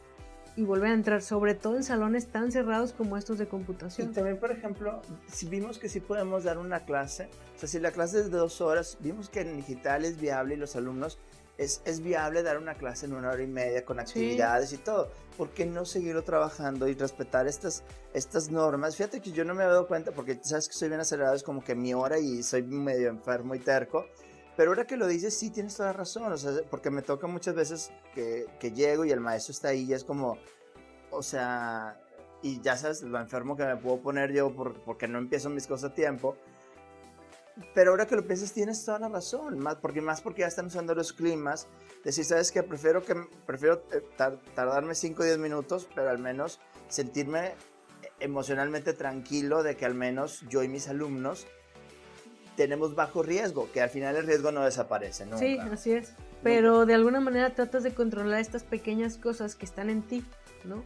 y 0.56 0.64
volver 0.64 0.90
a 0.90 0.94
entrar, 0.94 1.22
sobre 1.22 1.54
todo 1.54 1.76
en 1.76 1.84
salones 1.84 2.26
tan 2.26 2.52
cerrados 2.52 2.92
como 2.92 3.16
estos 3.16 3.38
de 3.38 3.46
computación. 3.46 4.10
Y 4.10 4.12
también, 4.12 4.38
por 4.38 4.50
ejemplo, 4.50 5.00
si 5.26 5.46
vimos 5.48 5.78
que 5.78 5.88
sí 5.88 6.00
podemos 6.00 6.44
dar 6.44 6.58
una 6.58 6.84
clase, 6.84 7.28
o 7.56 7.58
sea, 7.58 7.68
si 7.68 7.80
la 7.80 7.90
clase 7.90 8.20
es 8.20 8.30
de 8.30 8.38
dos 8.38 8.60
horas, 8.60 8.98
vimos 9.00 9.28
que 9.28 9.40
en 9.40 9.56
digital 9.56 10.04
es 10.04 10.20
viable 10.20 10.54
y 10.54 10.58
los 10.58 10.76
alumnos 10.76 11.18
es, 11.58 11.82
es 11.84 12.00
viable 12.00 12.42
dar 12.42 12.58
una 12.58 12.74
clase 12.74 13.06
en 13.06 13.14
una 13.14 13.30
hora 13.30 13.42
y 13.42 13.46
media 13.46 13.84
con 13.84 14.00
actividades 14.00 14.70
sí. 14.70 14.76
y 14.76 14.78
todo. 14.78 15.10
¿Por 15.36 15.50
qué 15.50 15.64
no 15.64 15.84
seguirlo 15.84 16.22
trabajando 16.22 16.88
y 16.88 16.94
respetar 16.94 17.46
estas, 17.46 17.82
estas 18.12 18.50
normas? 18.50 18.96
Fíjate 18.96 19.20
que 19.20 19.32
yo 19.32 19.44
no 19.44 19.54
me 19.54 19.64
he 19.64 19.66
dado 19.66 19.86
cuenta, 19.86 20.12
porque 20.12 20.38
sabes 20.42 20.68
que 20.68 20.74
soy 20.74 20.88
bien 20.88 21.00
acelerado, 21.00 21.34
es 21.34 21.42
como 21.42 21.64
que 21.64 21.74
mi 21.74 21.94
hora 21.94 22.18
y 22.18 22.42
soy 22.42 22.62
medio 22.62 23.08
enfermo 23.08 23.54
y 23.54 23.58
terco. 23.58 24.06
Pero 24.56 24.70
ahora 24.70 24.86
que 24.86 24.96
lo 24.96 25.06
dices, 25.06 25.36
sí 25.38 25.50
tienes 25.50 25.76
toda 25.76 25.92
razón, 25.92 26.30
o 26.32 26.36
sea, 26.36 26.52
porque 26.70 26.90
me 26.90 27.02
toca 27.02 27.26
muchas 27.26 27.54
veces 27.54 27.90
que, 28.14 28.46
que 28.60 28.72
llego 28.72 29.04
y 29.04 29.10
el 29.10 29.20
maestro 29.20 29.52
está 29.52 29.68
ahí 29.68 29.84
y 29.84 29.94
es 29.94 30.04
como, 30.04 30.36
o 31.10 31.22
sea, 31.22 31.98
y 32.42 32.60
ya 32.60 32.76
sabes 32.76 33.02
lo 33.02 33.18
enfermo 33.18 33.56
que 33.56 33.64
me 33.64 33.76
puedo 33.76 34.00
poner 34.00 34.32
yo 34.32 34.54
por, 34.54 34.82
porque 34.82 35.08
no 35.08 35.18
empiezo 35.18 35.48
mis 35.48 35.66
cosas 35.66 35.92
a 35.92 35.94
tiempo. 35.94 36.36
Pero 37.74 37.90
ahora 37.90 38.06
que 38.06 38.16
lo 38.16 38.26
piensas, 38.26 38.52
tienes 38.52 38.84
toda 38.84 38.98
la 38.98 39.08
razón, 39.08 39.58
más, 39.58 39.76
porque 39.76 40.00
más 40.00 40.20
porque 40.22 40.40
ya 40.40 40.46
están 40.46 40.66
usando 40.66 40.94
los 40.94 41.12
climas. 41.12 41.68
Decir, 42.02 42.24
¿sabes 42.24 42.50
qué? 42.50 42.62
Prefiero, 42.62 43.04
que, 43.04 43.14
prefiero 43.46 43.78
tar, 44.16 44.40
tardarme 44.54 44.94
5 44.94 45.22
o 45.22 45.24
10 45.24 45.38
minutos, 45.38 45.88
pero 45.94 46.08
al 46.10 46.18
menos 46.18 46.60
sentirme 46.88 47.54
emocionalmente 48.20 48.94
tranquilo 48.94 49.62
de 49.62 49.76
que 49.76 49.84
al 49.84 49.94
menos 49.94 50.44
yo 50.48 50.62
y 50.62 50.68
mis 50.68 50.88
alumnos 50.88 51.46
tenemos 52.56 52.94
bajo 52.94 53.22
riesgo, 53.22 53.70
que 53.72 53.80
al 53.80 53.90
final 53.90 54.16
el 54.16 54.26
riesgo 54.26 54.52
no 54.52 54.64
desaparece, 54.64 55.26
¿no? 55.26 55.38
Sí, 55.38 55.58
así 55.58 55.92
es. 55.92 56.12
Pero 56.42 56.86
de 56.86 56.94
alguna 56.94 57.20
manera 57.20 57.54
tratas 57.54 57.82
de 57.82 57.94
controlar 57.94 58.40
estas 58.40 58.64
pequeñas 58.64 59.16
cosas 59.16 59.54
que 59.54 59.64
están 59.64 59.90
en 59.90 60.02
ti, 60.02 60.24
¿no? 60.64 60.82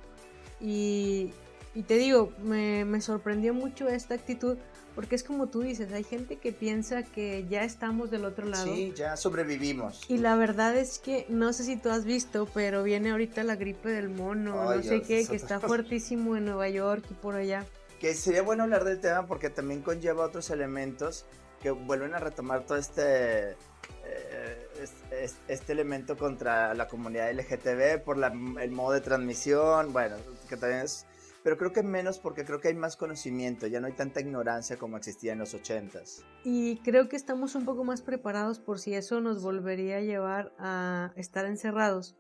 Y, 0.61 1.33
y 1.75 1.83
te 1.83 1.97
digo, 1.97 2.33
me, 2.43 2.85
me, 2.85 3.01
sorprendió 3.01 3.55
mucho 3.55 3.89
esta 3.89 4.15
actitud, 4.15 4.57
porque 4.95 5.15
es 5.15 5.23
como 5.23 5.49
tú 5.49 5.61
dices, 5.61 5.93
hay 5.93 6.05
gente 6.05 6.37
que 6.37 6.53
piensa 6.53 7.03
que 7.03 7.47
ya 7.49 7.65
estamos 7.65 8.11
del 8.11 8.25
otro 8.25 8.47
lado. 8.47 8.65
Sí, 8.65 8.93
ya 8.97 9.17
sobrevivimos. 9.17 10.03
Y 10.09 10.19
la 10.19 10.37
verdad 10.37 10.77
es 10.77 10.99
que, 10.99 11.27
no 11.29 11.53
sé 11.53 11.65
si 11.65 11.77
tú 11.77 11.91
has 11.91 12.05
visto, 12.05 12.49
pero 12.53 12.83
viene 12.83 13.11
ahorita 13.11 13.43
la 13.45 13.57
gripe 13.57 13.91
del 13.91 14.09
mono, 14.09 14.71
Ay, 14.71 14.79
no 14.79 14.83
sé 14.83 14.91
Dios, 14.91 15.07
qué, 15.07 15.27
que 15.27 15.37
está 15.37 15.61
fuertísimo 15.61 16.37
en 16.37 16.47
Nueva 16.47 16.69
York 16.69 17.05
y 17.11 17.15
por 17.15 17.35
allá. 17.35 17.65
Que 18.01 18.15
sería 18.15 18.43
bueno 18.43 18.63
hablar 18.63 18.85
del 18.85 19.01
tema 19.01 19.27
porque 19.27 19.49
también 19.49 19.81
conlleva 19.81 20.27
otros 20.27 20.51
elementos 20.51 21.25
que 21.63 21.71
vuelven 21.71 22.15
a 22.15 22.19
retomar 22.19 22.65
todo 22.65 22.79
este, 22.79 23.57
eh, 24.05 24.69
este, 24.81 25.25
este, 25.49 25.73
elemento 25.73 26.17
contra 26.17 26.75
la 26.75 26.87
comunidad 26.89 27.33
LGTB 27.33 28.03
por 28.05 28.19
la, 28.19 28.33
el 28.61 28.71
modo 28.71 28.93
de 28.93 29.01
transmisión, 29.01 29.93
bueno, 29.93 30.17
que 30.49 30.57
también 30.57 30.83
es... 30.83 31.07
Pero 31.43 31.57
creo 31.57 31.73
que 31.73 31.85
menos 31.85 32.19
porque 32.19 32.45
creo 32.45 32.61
que 32.61 32.69
hay 32.69 32.75
más 32.75 32.97
conocimiento, 32.97 33.69
ya 33.69 33.79
no 33.79 33.87
hay 33.87 33.93
tanta 33.93 34.21
ignorancia 34.21 34.77
como 34.77 34.97
existía 34.97 35.33
en 35.33 35.39
los 35.39 35.55
ochentas. 35.55 36.25
Y 36.43 36.79
creo 36.79 37.09
que 37.09 37.15
estamos 37.15 37.55
un 37.55 37.65
poco 37.65 37.85
más 37.85 38.03
preparados 38.03 38.59
por 38.59 38.81
si 38.81 38.95
eso 38.95 39.21
nos 39.21 39.41
volvería 39.41 39.99
a 39.99 40.01
llevar 40.01 40.53
a 40.59 41.13
estar 41.15 41.47
encerrados. 41.47 42.17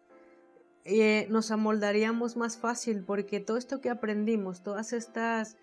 Eh, 0.84 1.26
nos 1.28 1.50
amoldaríamos 1.50 2.36
más 2.36 2.56
fácil 2.56 3.02
porque 3.04 3.40
todo 3.40 3.56
esto 3.56 3.80
que 3.80 3.90
aprendimos, 3.90 4.62
todas 4.62 4.92
estas 4.92 5.56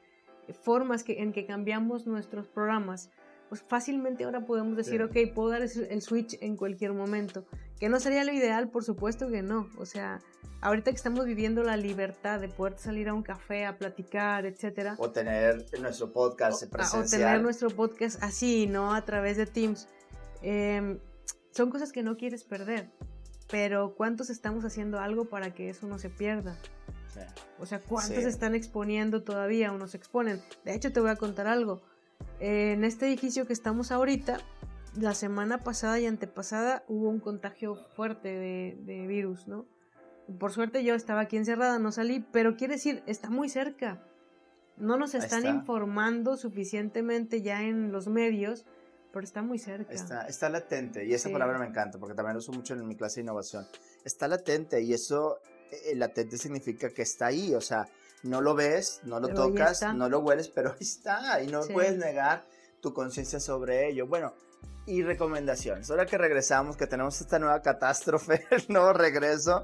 formas 0.51 1.05
que, 1.05 1.21
en 1.21 1.31
que 1.31 1.45
cambiamos 1.45 2.05
nuestros 2.05 2.49
programas, 2.49 3.09
pues 3.53 3.63
fácilmente 3.67 4.23
ahora 4.23 4.47
podemos 4.47 4.75
decir, 4.75 5.07
sí. 5.13 5.25
ok, 5.27 5.31
puedo 5.35 5.49
dar 5.49 5.61
el 5.61 6.01
switch 6.01 6.39
en 6.41 6.57
cualquier 6.57 6.91
momento. 6.93 7.45
Que 7.79 7.87
no 7.87 7.99
sería 7.99 8.23
lo 8.23 8.33
ideal, 8.33 8.71
por 8.71 8.83
supuesto 8.83 9.29
que 9.29 9.43
no. 9.43 9.69
O 9.77 9.85
sea, 9.85 10.17
ahorita 10.61 10.89
que 10.89 10.97
estamos 10.97 11.23
viviendo 11.25 11.61
la 11.61 11.77
libertad 11.77 12.39
de 12.39 12.47
poder 12.47 12.79
salir 12.79 13.09
a 13.09 13.13
un 13.13 13.21
café 13.21 13.67
a 13.67 13.77
platicar, 13.77 14.47
etcétera. 14.47 14.95
O 14.97 15.11
tener 15.11 15.67
nuestro 15.79 16.11
podcast 16.11 16.63
presencial. 16.67 17.21
O 17.21 17.25
tener 17.25 17.41
nuestro 17.43 17.69
podcast 17.69 18.23
así, 18.23 18.65
¿no? 18.65 18.95
A 18.95 19.05
través 19.05 19.37
de 19.37 19.45
Teams. 19.45 19.87
Eh, 20.41 20.97
son 21.51 21.69
cosas 21.69 21.91
que 21.91 22.01
no 22.01 22.17
quieres 22.17 22.43
perder. 22.43 22.89
Pero 23.51 23.93
¿cuántos 23.93 24.31
estamos 24.31 24.65
haciendo 24.65 24.99
algo 24.99 25.25
para 25.25 25.53
que 25.53 25.69
eso 25.69 25.85
no 25.85 25.99
se 25.99 26.09
pierda? 26.09 26.57
O 27.59 27.67
sea, 27.67 27.79
¿cuántos 27.79 28.23
sí. 28.23 28.27
están 28.27 28.55
exponiendo 28.55 29.21
todavía 29.21 29.71
o 29.71 29.77
nos 29.77 29.93
exponen? 29.93 30.41
De 30.65 30.73
hecho, 30.73 30.91
te 30.91 30.99
voy 30.99 31.11
a 31.11 31.17
contar 31.17 31.45
algo 31.45 31.83
en 32.43 32.83
este 32.83 33.07
edificio 33.07 33.47
que 33.47 33.53
estamos 33.53 33.93
ahorita, 33.93 34.37
la 34.99 35.13
semana 35.13 35.59
pasada 35.59 35.97
y 36.01 36.05
antepasada 36.05 36.83
hubo 36.89 37.07
un 37.07 37.21
contagio 37.21 37.75
fuerte 37.95 38.27
de, 38.27 38.77
de, 38.81 39.07
virus, 39.07 39.47
¿no? 39.47 39.65
Por 40.39 40.51
suerte 40.51 40.83
yo 40.83 40.93
estaba 40.93 41.21
aquí 41.21 41.37
encerrada, 41.37 41.79
no 41.79 41.93
salí, 41.93 42.19
pero 42.33 42.57
quiere 42.57 42.73
decir, 42.73 43.01
está 43.07 43.29
muy 43.29 43.47
cerca. 43.47 44.03
No 44.75 44.97
nos 44.97 45.15
están 45.15 45.45
informando 45.45 46.35
suficientemente 46.35 47.41
ya 47.41 47.61
en 47.61 47.93
los 47.93 48.07
medios, 48.07 48.65
pero 49.13 49.23
está 49.23 49.41
muy 49.41 49.57
cerca. 49.57 49.93
Está, 49.93 50.27
está 50.27 50.49
latente, 50.49 51.05
y 51.05 51.13
esa 51.13 51.29
sí. 51.29 51.33
palabra 51.33 51.57
me 51.59 51.67
encanta, 51.67 51.97
porque 51.97 52.13
también 52.13 52.33
lo 52.33 52.39
uso 52.39 52.51
mucho 52.51 52.73
en 52.73 52.85
mi 52.85 52.97
clase 52.97 53.21
de 53.21 53.21
innovación. 53.21 53.65
Está 54.03 54.27
latente, 54.27 54.81
y 54.81 54.91
eso 54.91 55.39
eh, 55.71 55.95
latente 55.95 56.37
significa 56.37 56.89
que 56.89 57.03
está 57.03 57.27
ahí, 57.27 57.55
o 57.55 57.61
sea, 57.61 57.87
no 58.23 58.41
lo 58.41 58.55
ves, 58.55 59.01
no 59.03 59.19
lo 59.19 59.29
tocas, 59.29 59.83
no 59.93 60.09
lo 60.09 60.19
hueles, 60.19 60.47
pero 60.49 60.71
ahí 60.71 60.77
está 60.81 61.41
y 61.41 61.47
no 61.47 61.61
puedes 61.61 61.97
negar 61.97 62.45
tu 62.81 62.93
conciencia 62.93 63.39
sobre 63.39 63.87
ello. 63.89 64.07
Bueno, 64.07 64.33
y 64.85 65.03
recomendaciones. 65.03 65.89
Ahora 65.91 66.05
que 66.05 66.17
regresamos, 66.17 66.75
que 66.77 66.87
tenemos 66.87 67.19
esta 67.21 67.39
nueva 67.39 67.61
catástrofe, 67.61 68.45
el 68.51 68.65
nuevo 68.69 68.93
regreso, 68.93 69.63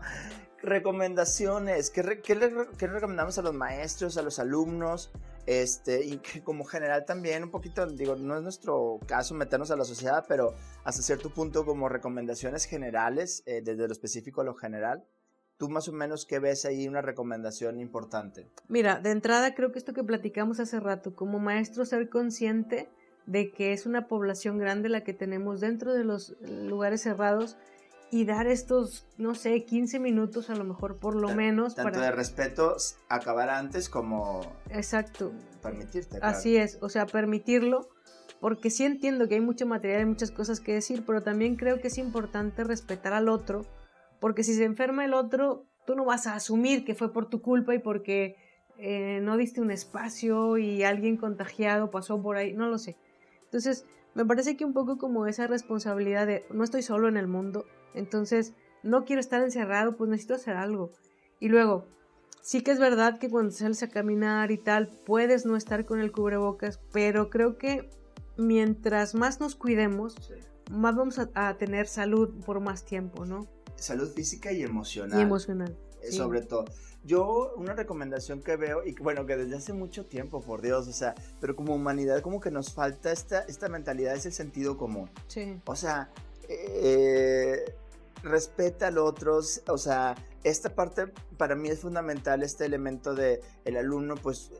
recomendaciones. 0.61 1.89
¿Qué, 1.89 2.21
qué, 2.21 2.35
le, 2.35 2.51
¿Qué, 2.77 2.87
recomendamos 2.87 3.37
a 3.37 3.41
los 3.41 3.53
maestros, 3.53 4.17
a 4.17 4.21
los 4.21 4.39
alumnos? 4.39 5.11
Este, 5.45 6.05
y 6.05 6.17
que 6.17 6.43
como 6.43 6.63
general 6.63 7.05
también, 7.05 7.43
un 7.43 7.51
poquito, 7.51 7.85
digo, 7.87 8.15
no 8.15 8.37
es 8.37 8.43
nuestro 8.43 8.99
caso 9.07 9.33
meternos 9.33 9.71
a 9.71 9.75
la 9.75 9.83
sociedad, 9.83 10.25
pero 10.27 10.53
hasta 10.83 11.01
cierto 11.01 11.33
punto 11.33 11.65
como 11.65 11.89
recomendaciones 11.89 12.65
generales, 12.65 13.41
eh, 13.45 13.61
desde 13.63 13.87
lo 13.87 13.91
específico 13.91 14.41
a 14.41 14.43
lo 14.43 14.53
general. 14.53 15.05
¿Tú 15.59 15.67
más 15.67 15.89
o 15.89 15.91
menos 15.91 16.25
qué 16.25 16.39
ves 16.39 16.63
ahí 16.63 16.87
una 16.87 17.01
recomendación 17.01 17.81
importante? 17.81 18.47
Mira, 18.69 19.01
de 19.01 19.11
entrada 19.11 19.53
creo 19.55 19.73
que 19.73 19.77
esto 19.77 19.91
que 19.93 20.05
platicamos 20.05 20.61
hace 20.61 20.79
rato, 20.79 21.13
como 21.13 21.37
maestro 21.37 21.85
ser 21.85 22.07
consciente 22.07 22.89
de 23.25 23.51
que 23.51 23.73
es 23.73 23.85
una 23.85 24.07
población 24.07 24.57
grande 24.57 24.87
la 24.87 25.03
que 25.03 25.13
tenemos 25.13 25.59
dentro 25.59 25.93
de 25.93 26.05
los 26.05 26.37
lugares 26.41 27.01
cerrados 27.01 27.57
y 28.09 28.23
dar 28.23 28.47
estos, 28.47 29.05
no 29.17 29.35
sé, 29.35 29.65
15 29.65 29.99
minutos 29.99 30.49
a 30.49 30.55
lo 30.55 30.63
mejor 30.63 30.95
por 30.97 31.13
lo 31.13 31.35
menos. 31.35 31.75
Tanto 31.75 31.99
de 31.99 32.11
respeto, 32.11 32.77
acabar 33.09 33.49
antes 33.49 33.89
como... 33.89 34.39
Exacto. 34.69 35.33
Permitirte. 35.61 36.19
Así 36.21 36.55
es, 36.55 36.77
o 36.79 36.87
sea, 36.87 37.05
permitirlo, 37.05 37.89
porque 38.39 38.69
sí 38.69 38.85
entiendo 38.85 39.27
que 39.27 39.35
hay 39.35 39.41
mucho 39.41 39.65
material 39.65 40.03
y 40.03 40.05
muchas 40.05 40.31
cosas 40.31 40.61
que 40.61 40.73
decir, 40.73 41.03
pero 41.05 41.21
también 41.21 41.57
creo 41.57 41.81
que 41.81 41.89
es 41.89 41.97
importante 41.97 42.63
respetar 42.63 43.11
al 43.11 43.27
otro, 43.27 43.65
porque 44.19 44.43
si 44.43 44.53
se 44.53 44.63
enferma 44.63 45.05
el 45.05 45.13
otro, 45.13 45.65
tú 45.85 45.95
no 45.95 46.05
vas 46.05 46.27
a 46.27 46.35
asumir 46.35 46.85
que 46.85 46.95
fue 46.95 47.11
por 47.13 47.29
tu 47.29 47.41
culpa 47.41 47.73
y 47.73 47.79
porque 47.79 48.35
eh, 48.77 49.19
no 49.21 49.37
diste 49.37 49.61
un 49.61 49.71
espacio 49.71 50.57
y 50.57 50.83
alguien 50.83 51.17
contagiado 51.17 51.91
pasó 51.91 52.21
por 52.21 52.37
ahí, 52.37 52.53
no 52.53 52.69
lo 52.69 52.77
sé. 52.77 52.97
Entonces, 53.43 53.85
me 54.15 54.25
parece 54.25 54.57
que 54.57 54.65
un 54.65 54.73
poco 54.73 54.97
como 54.97 55.27
esa 55.27 55.47
responsabilidad 55.47 56.27
de 56.27 56.45
no 56.51 56.63
estoy 56.63 56.81
solo 56.81 57.07
en 57.07 57.17
el 57.17 57.27
mundo, 57.27 57.65
entonces 57.93 58.53
no 58.83 59.05
quiero 59.05 59.19
estar 59.19 59.41
encerrado, 59.41 59.95
pues 59.97 60.09
necesito 60.09 60.35
hacer 60.35 60.55
algo. 60.55 60.91
Y 61.39 61.49
luego, 61.49 61.87
sí 62.41 62.61
que 62.61 62.71
es 62.71 62.79
verdad 62.79 63.19
que 63.19 63.29
cuando 63.29 63.51
sales 63.51 63.83
a 63.83 63.89
caminar 63.89 64.51
y 64.51 64.57
tal, 64.57 64.89
puedes 65.05 65.45
no 65.45 65.55
estar 65.55 65.85
con 65.85 65.99
el 65.99 66.11
cubrebocas, 66.11 66.79
pero 66.91 67.29
creo 67.29 67.57
que 67.57 67.89
mientras 68.37 69.15
más 69.15 69.39
nos 69.39 69.55
cuidemos, 69.55 70.15
más 70.71 70.95
vamos 70.95 71.19
a, 71.33 71.57
tener 71.57 71.87
salud 71.87 72.29
por 72.45 72.59
más 72.59 72.85
tiempo, 72.85 73.25
¿no? 73.25 73.47
Salud 73.79 74.11
física 74.11 74.51
y 74.51 74.63
emocional. 74.63 75.19
Y 75.19 75.23
emocional. 75.23 75.77
Eh, 76.01 76.11
sobre 76.11 76.41
todo. 76.41 76.65
Yo 77.03 77.53
una 77.55 77.73
recomendación 77.73 78.41
que 78.41 78.55
veo, 78.57 78.85
y 78.85 78.93
bueno, 78.95 79.25
que 79.25 79.37
desde 79.37 79.55
hace 79.55 79.73
mucho 79.73 80.05
tiempo, 80.05 80.41
por 80.41 80.61
Dios, 80.61 80.87
o 80.87 80.93
sea, 80.93 81.15
pero 81.39 81.55
como 81.55 81.73
humanidad 81.73 82.21
como 82.21 82.41
que 82.41 82.51
nos 82.51 82.73
falta 82.73 83.11
esta, 83.11 83.39
esta 83.41 83.69
mentalidad, 83.69 84.15
ese 84.15 84.31
sentido 84.31 84.77
común. 84.77 85.09
Sí. 85.27 85.61
O 85.65 85.75
sea, 85.75 86.09
eh, 86.49 87.73
respeta 88.23 88.87
al 88.87 88.97
otro, 88.97 89.39
o 89.67 89.77
sea, 89.77 90.15
esta 90.43 90.75
parte 90.75 91.07
para 91.37 91.55
mí 91.55 91.69
es 91.69 91.79
fundamental, 91.79 92.43
este 92.43 92.65
elemento 92.65 93.13
de 93.13 93.41
el 93.65 93.77
alumno, 93.77 94.15
pues 94.15 94.51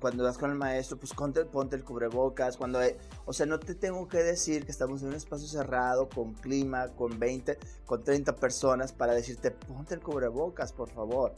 cuando 0.00 0.24
vas 0.24 0.38
con 0.38 0.50
el 0.50 0.56
maestro, 0.56 0.96
pues 0.98 1.12
ponte, 1.14 1.44
ponte 1.44 1.76
el 1.76 1.84
cubrebocas, 1.84 2.56
cuando, 2.56 2.80
o 3.24 3.32
sea, 3.32 3.46
no 3.46 3.58
te 3.58 3.74
tengo 3.74 4.08
que 4.08 4.18
decir 4.18 4.64
que 4.64 4.72
estamos 4.72 5.02
en 5.02 5.08
un 5.08 5.14
espacio 5.14 5.46
cerrado, 5.46 6.08
con 6.08 6.34
clima, 6.34 6.88
con 6.88 7.18
20, 7.18 7.58
con 7.86 8.02
30 8.02 8.36
personas, 8.36 8.92
para 8.92 9.14
decirte, 9.14 9.50
ponte 9.50 9.94
el 9.94 10.00
cubrebocas, 10.00 10.72
por 10.72 10.90
favor. 10.90 11.34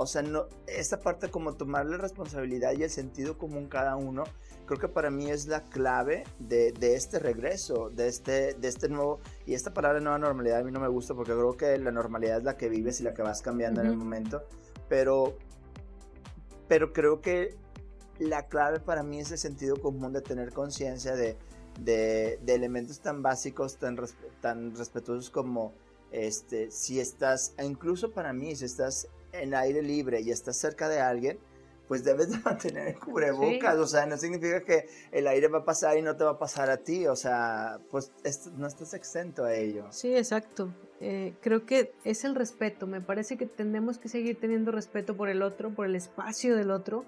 O 0.00 0.06
sea, 0.06 0.22
no, 0.22 0.46
esta 0.68 1.00
parte 1.00 1.28
como 1.28 1.54
tomarle 1.54 1.96
responsabilidad 1.96 2.72
y 2.78 2.84
el 2.84 2.90
sentido 2.90 3.36
común 3.36 3.66
cada 3.66 3.96
uno, 3.96 4.22
creo 4.64 4.78
que 4.78 4.88
para 4.88 5.10
mí 5.10 5.28
es 5.28 5.48
la 5.48 5.64
clave 5.64 6.22
de, 6.38 6.70
de, 6.70 6.94
este 6.94 7.18
regreso, 7.18 7.90
de 7.90 8.06
este, 8.06 8.54
de 8.54 8.68
este 8.68 8.88
nuevo, 8.88 9.18
y 9.44 9.54
esta 9.54 9.74
palabra 9.74 9.98
nueva 9.98 10.18
normalidad 10.18 10.60
a 10.60 10.62
mí 10.62 10.70
no 10.70 10.78
me 10.78 10.86
gusta 10.86 11.14
porque 11.14 11.32
creo 11.32 11.56
que 11.56 11.76
la 11.78 11.90
normalidad 11.90 12.38
es 12.38 12.44
la 12.44 12.56
que 12.56 12.68
vives 12.68 13.00
y 13.00 13.02
la 13.02 13.12
que 13.12 13.22
vas 13.22 13.42
cambiando 13.42 13.80
en 13.80 13.88
el 13.88 13.96
momento, 13.96 14.44
pero, 14.88 15.36
pero 16.68 16.92
creo 16.92 17.20
que 17.20 17.56
la 18.18 18.46
clave 18.46 18.80
para 18.80 19.02
mí 19.02 19.20
es 19.20 19.30
el 19.32 19.38
sentido 19.38 19.76
común 19.76 20.12
de 20.12 20.20
tener 20.20 20.52
conciencia 20.52 21.14
de, 21.14 21.36
de, 21.80 22.38
de, 22.42 22.54
elementos 22.54 23.00
tan 23.00 23.22
básicos, 23.22 23.76
tan, 23.76 23.98
tan 24.40 24.74
respetuosos 24.76 25.30
como 25.30 25.72
este, 26.10 26.70
si 26.70 27.00
estás, 27.00 27.54
incluso 27.62 28.12
para 28.12 28.32
mí, 28.32 28.56
si 28.56 28.64
estás 28.64 29.08
en 29.32 29.54
aire 29.54 29.82
libre 29.82 30.20
y 30.20 30.30
estás 30.30 30.56
cerca 30.56 30.88
de 30.88 31.00
alguien, 31.00 31.38
pues 31.86 32.04
debes 32.04 32.30
de 32.30 32.38
mantener 32.44 32.88
el 32.88 32.98
cubrebocas, 32.98 33.76
o 33.76 33.86
sea, 33.86 34.06
no 34.06 34.16
significa 34.16 34.62
que 34.62 34.86
el 35.10 35.26
aire 35.26 35.48
va 35.48 35.58
a 35.58 35.64
pasar 35.64 35.96
y 35.98 36.02
no 36.02 36.16
te 36.16 36.24
va 36.24 36.32
a 36.32 36.38
pasar 36.38 36.70
a 36.70 36.78
ti, 36.78 37.06
o 37.06 37.16
sea, 37.16 37.80
pues 37.90 38.12
no 38.56 38.66
estás 38.66 38.94
exento 38.94 39.44
a 39.44 39.54
ello. 39.54 39.86
Sí, 39.90 40.14
exacto. 40.14 40.72
Eh, 41.00 41.34
creo 41.40 41.64
que 41.64 41.94
es 42.04 42.24
el 42.24 42.34
respeto, 42.34 42.86
me 42.86 43.00
parece 43.00 43.36
que 43.36 43.46
tenemos 43.46 43.98
que 43.98 44.08
seguir 44.08 44.38
teniendo 44.38 44.72
respeto 44.72 45.16
por 45.16 45.28
el 45.28 45.42
otro, 45.42 45.70
por 45.70 45.86
el 45.86 45.94
espacio 45.94 46.56
del 46.56 46.70
otro, 46.70 47.04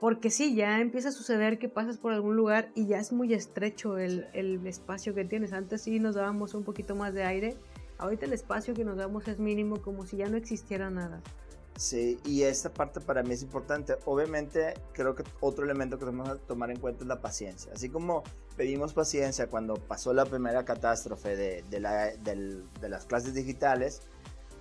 porque 0.00 0.30
sí, 0.30 0.54
ya 0.54 0.80
empieza 0.80 1.08
a 1.08 1.12
suceder 1.12 1.58
que 1.58 1.68
pasas 1.68 1.98
por 1.98 2.12
algún 2.12 2.36
lugar 2.36 2.70
y 2.74 2.86
ya 2.86 2.98
es 2.98 3.12
muy 3.12 3.34
estrecho 3.34 3.98
el, 3.98 4.26
el 4.32 4.66
espacio 4.66 5.14
que 5.14 5.24
tienes. 5.24 5.52
Antes 5.52 5.82
sí 5.82 5.98
nos 5.98 6.14
dábamos 6.14 6.54
un 6.54 6.64
poquito 6.64 6.94
más 6.94 7.14
de 7.14 7.24
aire 7.24 7.56
Ahorita 7.98 8.26
el 8.26 8.32
espacio 8.32 8.74
que 8.74 8.84
nos 8.84 8.96
damos 8.96 9.26
es 9.26 9.40
mínimo, 9.40 9.82
como 9.82 10.06
si 10.06 10.16
ya 10.16 10.28
no 10.28 10.36
existiera 10.36 10.88
nada. 10.88 11.20
Sí, 11.76 12.18
y 12.24 12.42
esta 12.42 12.70
parte 12.70 13.00
para 13.00 13.22
mí 13.24 13.34
es 13.34 13.42
importante. 13.42 13.96
Obviamente, 14.04 14.74
creo 14.92 15.16
que 15.16 15.24
otro 15.40 15.64
elemento 15.64 15.98
que 15.98 16.06
tenemos 16.06 16.30
que 16.30 16.46
tomar 16.46 16.70
en 16.70 16.78
cuenta 16.78 17.02
es 17.02 17.08
la 17.08 17.20
paciencia. 17.20 17.72
Así 17.72 17.88
como 17.88 18.22
pedimos 18.56 18.92
paciencia 18.92 19.48
cuando 19.48 19.74
pasó 19.74 20.12
la 20.14 20.24
primera 20.24 20.64
catástrofe 20.64 21.36
de, 21.36 21.64
de, 21.70 21.80
la, 21.80 22.06
de 22.16 22.88
las 22.88 23.04
clases 23.04 23.34
digitales, 23.34 24.02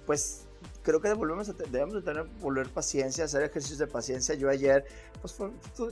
pues 0.08 0.47
creo 0.84 1.02
que 1.02 1.10
debemos, 1.10 1.48
debemos 1.70 1.96
de 1.96 2.02
tener, 2.02 2.26
volver 2.39 2.70
paciencia, 2.70 3.26
hacer 3.26 3.43
ejercicios 3.43 3.80
de 3.80 3.88
paciencia. 3.88 4.36
Yo 4.36 4.50
ayer, 4.50 4.86
pues 5.22 5.36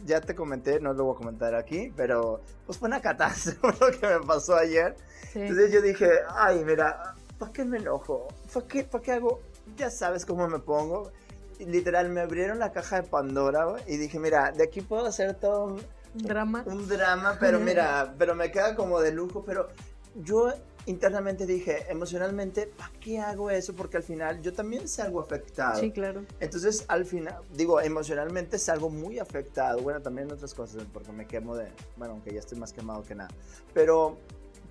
ya 0.06 0.22
te 0.22 0.36
comenté, 0.36 0.80
no 0.80 0.94
lo 0.94 1.06
voy 1.06 1.16
a 1.16 1.18
comentar 1.18 1.54
aquí, 1.54 1.92
pero 1.96 2.40
pues 2.66 2.78
fue 2.78 2.88
una 2.88 3.02
catástrofe 3.02 3.86
lo 3.92 4.00
que 4.00 4.08
me 4.08 4.26
pasó 4.26 4.56
ayer. 4.56 4.96
Entonces 5.34 5.72
yo 5.72 5.82
dije, 5.82 6.10
ay, 6.30 6.64
mira, 6.64 7.16
¿para 7.38 7.52
qué 7.52 7.66
me 7.66 7.78
enojo? 7.78 8.28
¿Para 8.54 8.68
qué, 8.68 8.84
¿Para 8.86 9.04
qué 9.04 9.12
hago? 9.12 9.42
Ya 9.76 9.90
sabes 9.90 10.26
cómo 10.26 10.48
me 10.48 10.60
pongo. 10.60 11.12
literal, 11.60 12.10
me 12.10 12.22
abrieron 12.22 12.60
la 12.60 12.72
caja 12.72 13.02
de 13.02 13.04
Pandora 13.08 13.66
y 13.88 13.98
dije, 13.98 14.18
mira, 14.20 14.52
de 14.52 14.64
aquí 14.64 14.80
puedo 14.82 15.06
hacer 15.06 15.34
todo 15.36 15.66
un 15.66 15.82
drama. 16.14 16.64
Un 16.66 16.88
drama, 16.88 17.38
pero 17.40 17.60
mira, 17.62 18.14
pero 18.18 18.34
me 18.34 18.52
queda 18.52 18.76
como 18.76 19.02
de 19.02 19.12
lujo, 19.12 19.44
pero 19.46 19.68
yo 20.16 20.54
internamente 20.86 21.46
dije, 21.46 21.86
emocionalmente, 21.90 22.68
¿para 22.68 22.92
qué 23.00 23.20
hago 23.20 23.50
eso? 23.50 23.74
Porque 23.76 23.98
al 23.98 24.04
final 24.04 24.42
yo 24.42 24.54
también 24.54 24.88
salgo 24.88 25.20
afectado. 25.20 25.80
Sí, 25.80 25.92
claro. 25.92 26.26
Entonces, 26.40 26.86
al 26.88 27.06
final, 27.06 27.38
digo, 27.54 27.82
emocionalmente 27.82 28.60
salgo 28.60 28.90
muy 28.90 29.20
afectado. 29.20 29.80
Bueno, 29.82 30.02
también 30.02 30.28
en 30.28 30.34
otras 30.34 30.54
cosas, 30.54 30.86
porque 30.94 31.12
me 31.12 31.26
quemo 31.28 31.56
de, 31.56 31.68
bueno, 31.98 32.14
aunque 32.14 32.34
ya 32.34 32.40
estoy 32.40 32.58
más 32.58 32.74
quemado 32.74 33.04
que 33.04 33.16
nada. 33.16 33.30
Pero, 33.74 34.18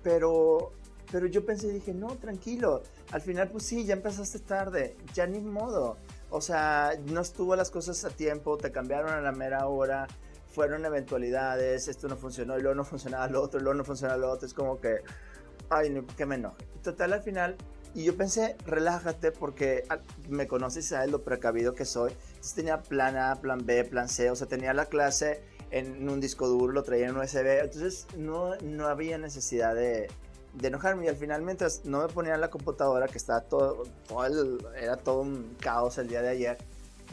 pero 0.03 0.71
pero 1.11 1.27
yo 1.27 1.45
pensé 1.45 1.71
dije, 1.71 1.93
no, 1.93 2.07
tranquilo. 2.15 2.83
Al 3.11 3.21
final, 3.21 3.49
pues 3.49 3.65
sí, 3.65 3.85
ya 3.85 3.93
empezaste 3.93 4.39
tarde. 4.39 4.97
Ya 5.13 5.27
ni 5.27 5.39
modo. 5.39 5.97
O 6.29 6.41
sea, 6.41 6.91
no 7.05 7.21
estuvo 7.21 7.55
las 7.55 7.71
cosas 7.71 8.03
a 8.05 8.09
tiempo, 8.09 8.57
te 8.57 8.71
cambiaron 8.71 9.11
a 9.11 9.21
la 9.21 9.31
mera 9.31 9.67
hora, 9.67 10.07
fueron 10.49 10.83
eventualidades, 10.85 11.87
esto 11.87 12.07
no 12.07 12.17
funcionó 12.17 12.57
y 12.57 12.61
luego 12.61 12.75
no 12.75 12.83
funcionaba 12.85 13.27
lo 13.27 13.41
otro, 13.41 13.59
y 13.59 13.63
luego 13.63 13.77
no 13.77 13.85
funcionaba 13.85 14.17
lo 14.17 14.31
otro. 14.31 14.47
Es 14.47 14.53
como 14.53 14.79
que, 14.79 14.97
ay, 15.69 16.05
qué 16.17 16.25
me 16.25 16.35
enoje. 16.35 16.63
Total, 16.83 17.13
al 17.13 17.21
final, 17.21 17.55
y 17.93 18.03
yo 18.03 18.15
pensé, 18.15 18.55
relájate 18.65 19.31
porque 19.31 19.83
me 20.29 20.47
conoces, 20.47 20.87
sabes 20.87 21.11
lo 21.11 21.23
precavido 21.23 21.73
que 21.73 21.85
soy. 21.85 22.11
Entonces 22.11 22.53
tenía 22.53 22.81
plan 22.81 23.17
A, 23.17 23.35
plan 23.35 23.65
B, 23.65 23.83
plan 23.85 24.09
C, 24.09 24.29
o 24.29 24.35
sea, 24.35 24.47
tenía 24.47 24.73
la 24.73 24.85
clase 24.85 25.43
en 25.71 26.07
un 26.09 26.21
disco 26.21 26.47
duro, 26.47 26.73
lo 26.73 26.83
traía 26.83 27.07
en 27.07 27.17
USB, 27.17 27.63
entonces 27.63 28.07
no, 28.17 28.55
no 28.57 28.87
había 28.87 29.17
necesidad 29.17 29.75
de, 29.75 30.07
de 30.53 30.67
enojarme 30.67 31.05
y 31.05 31.07
al 31.09 31.15
final 31.15 31.41
mientras 31.41 31.85
no 31.85 32.01
me 32.01 32.07
ponía 32.07 32.35
en 32.35 32.41
la 32.41 32.49
computadora 32.49 33.07
que 33.07 33.17
estaba 33.17 33.41
todo, 33.41 33.83
era 34.75 34.97
todo 34.97 35.21
un 35.21 35.55
caos 35.59 35.97
el 35.97 36.07
día 36.07 36.21
de 36.21 36.29
ayer 36.29 36.57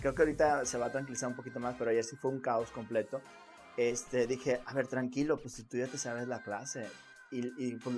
creo 0.01 0.15
que 0.15 0.23
ahorita 0.23 0.65
se 0.65 0.79
va 0.79 0.87
a 0.87 0.93
tranquilizar 0.93 1.29
un 1.29 1.37
poquito 1.37 1.61
más 1.61 1.75
pero 1.79 1.91
ayer 1.91 2.05
sí 2.05 2.17
fue 2.17 2.31
un 2.31 2.41
caos 2.41 2.71
completo 2.71 3.21
este 3.77 4.27
dije 4.27 4.61
a 4.65 4.75
ver 4.75 4.87
tranquilo 4.87 5.39
pues 5.39 5.55
si 5.55 5.65
tú 5.65 5.77
ya 5.77 5.87
te 5.87 5.99
sabes 5.99 6.29
la 6.29 6.43
clase 6.43 6.87
y, 7.31 7.53
y 7.57 7.77
pues, 7.77 7.97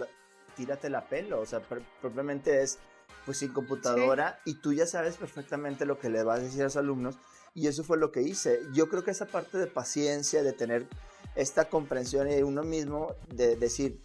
tírate 0.54 0.90
la 0.90 1.08
pelo 1.08 1.40
o 1.40 1.46
sea 1.46 1.60
propiamente 2.00 2.62
es 2.62 2.78
pues 3.24 3.38
sin 3.38 3.52
computadora 3.52 4.40
y 4.44 4.54
tú 4.54 4.72
ya 4.72 4.86
sabes 4.86 5.16
perfectamente 5.16 5.86
lo 5.86 5.98
que 5.98 6.10
le 6.10 6.22
vas 6.22 6.40
a 6.40 6.42
decir 6.42 6.60
a 6.62 6.64
los 6.64 6.76
alumnos 6.76 7.16
y 7.54 7.68
eso 7.68 7.84
fue 7.84 7.98
lo 7.98 8.12
que 8.12 8.22
hice 8.22 8.60
yo 8.72 8.88
creo 8.88 9.04
que 9.04 9.10
esa 9.10 9.26
parte 9.26 9.58
de 9.58 9.66
paciencia 9.66 10.42
de 10.42 10.52
tener 10.52 10.86
esta 11.34 11.68
comprensión 11.68 12.28
de 12.28 12.44
uno 12.44 12.62
mismo 12.62 13.14
de 13.28 13.56
decir 13.56 14.00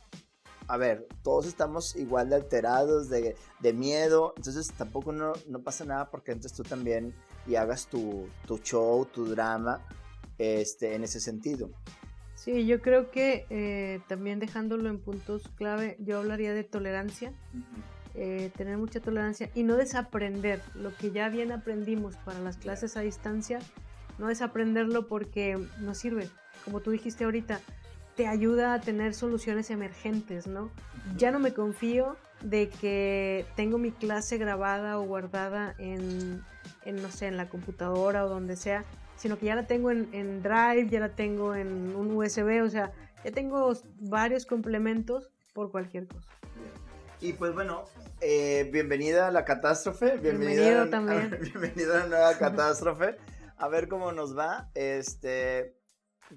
a 0.70 0.78
ver, 0.78 1.08
todos 1.24 1.48
estamos 1.48 1.96
igual 1.96 2.30
de 2.30 2.36
alterados, 2.36 3.10
de, 3.10 3.36
de 3.60 3.74
miedo, 3.74 4.36
entonces 4.38 4.72
tampoco 4.78 5.12
no, 5.12 5.34
no, 5.48 5.64
pasa 5.64 5.84
nada 5.84 6.12
porque 6.12 6.32
entonces 6.32 6.56
tú 6.56 6.62
también 6.62 7.16
y 7.48 7.56
hagas 7.56 7.88
tu, 7.88 8.30
tu 8.46 8.60
show, 8.60 9.04
tu 9.06 9.26
drama, 9.26 9.84
este, 10.38 10.94
en 10.94 11.04
ese 11.04 11.20
sentido. 11.20 11.72
Sí, 12.40 12.66
yo 12.66 12.82
creo 12.82 13.12
que 13.12 13.46
eh, 13.50 14.00
también 14.08 14.40
dejándolo 14.40 14.88
en 14.90 14.98
puntos 14.98 15.50
clave, 15.58 15.98
yo 16.00 16.20
hablaría 16.20 16.54
de 16.54 16.64
tolerancia, 16.64 17.34
eh, 18.16 18.50
tener 18.56 18.78
mucha 18.78 19.02
tolerancia 19.02 19.50
y 19.56 19.64
no 19.64 19.76
desaprender 19.76 20.62
lo 20.74 20.96
que 20.96 21.12
ya 21.12 21.28
bien 21.28 21.52
aprendimos 21.52 22.16
para 22.16 22.40
las 22.40 22.56
clases 22.56 22.96
a 22.96 23.02
distancia, 23.02 23.60
no 24.20 24.30
desaprenderlo 24.30 25.06
porque 25.06 25.60
no 25.80 25.94
sirve. 25.94 26.30
Como 26.64 26.80
tú 26.80 26.92
dijiste 26.92 27.26
ahorita, 27.26 27.60
te 28.16 28.26
ayuda 28.26 28.74
a 28.74 28.80
tener 28.80 29.16
soluciones 29.16 29.70
emergentes, 29.70 30.48
¿no? 30.48 30.72
Ya 31.18 31.32
no 31.32 31.40
me 31.40 31.54
confío 31.54 32.16
de 32.42 32.70
que 32.70 33.46
tengo 33.58 33.78
mi 33.78 33.92
clase 33.92 34.38
grabada 34.38 34.98
o 34.98 35.04
guardada 35.04 35.76
en, 35.78 36.42
en 36.86 37.02
no 37.02 37.12
sé, 37.12 37.28
en 37.28 37.36
la 37.36 37.50
computadora 37.50 38.24
o 38.24 38.30
donde 38.30 38.56
sea, 38.56 38.86
sino 39.20 39.38
que 39.38 39.48
ya 39.48 39.56
la 39.56 39.68
tengo 39.68 39.92
en, 39.92 40.42
Drive, 40.42 40.90
ya 40.90 41.02
la 41.02 41.10
tengo 41.10 41.54
en 41.54 41.96
un 41.96 42.16
USB, 42.16 42.64
o 42.64 42.70
sea, 42.70 42.92
ya 43.24 43.32
tengo 43.32 43.74
varios 44.00 44.46
complementos 44.46 45.30
por 45.54 45.72
cualquier 45.72 46.08
cosa. 46.08 46.28
Y 47.20 47.34
pues 47.34 47.54
bueno, 47.54 47.84
eh, 48.22 48.70
bienvenida 48.72 49.28
a 49.28 49.32
la 49.32 49.44
catástrofe. 49.44 50.18
Bienvenido 50.18 50.84
a, 50.84 50.90
también. 50.90 51.38
bienvenido 51.42 51.96
a 51.96 52.00
la 52.00 52.08
nueva 52.08 52.38
catástrofe. 52.38 53.18
A 53.58 53.68
ver 53.68 53.90
cómo 53.90 54.14
nos 54.14 54.38
va. 54.38 54.70
Este, 54.74 55.76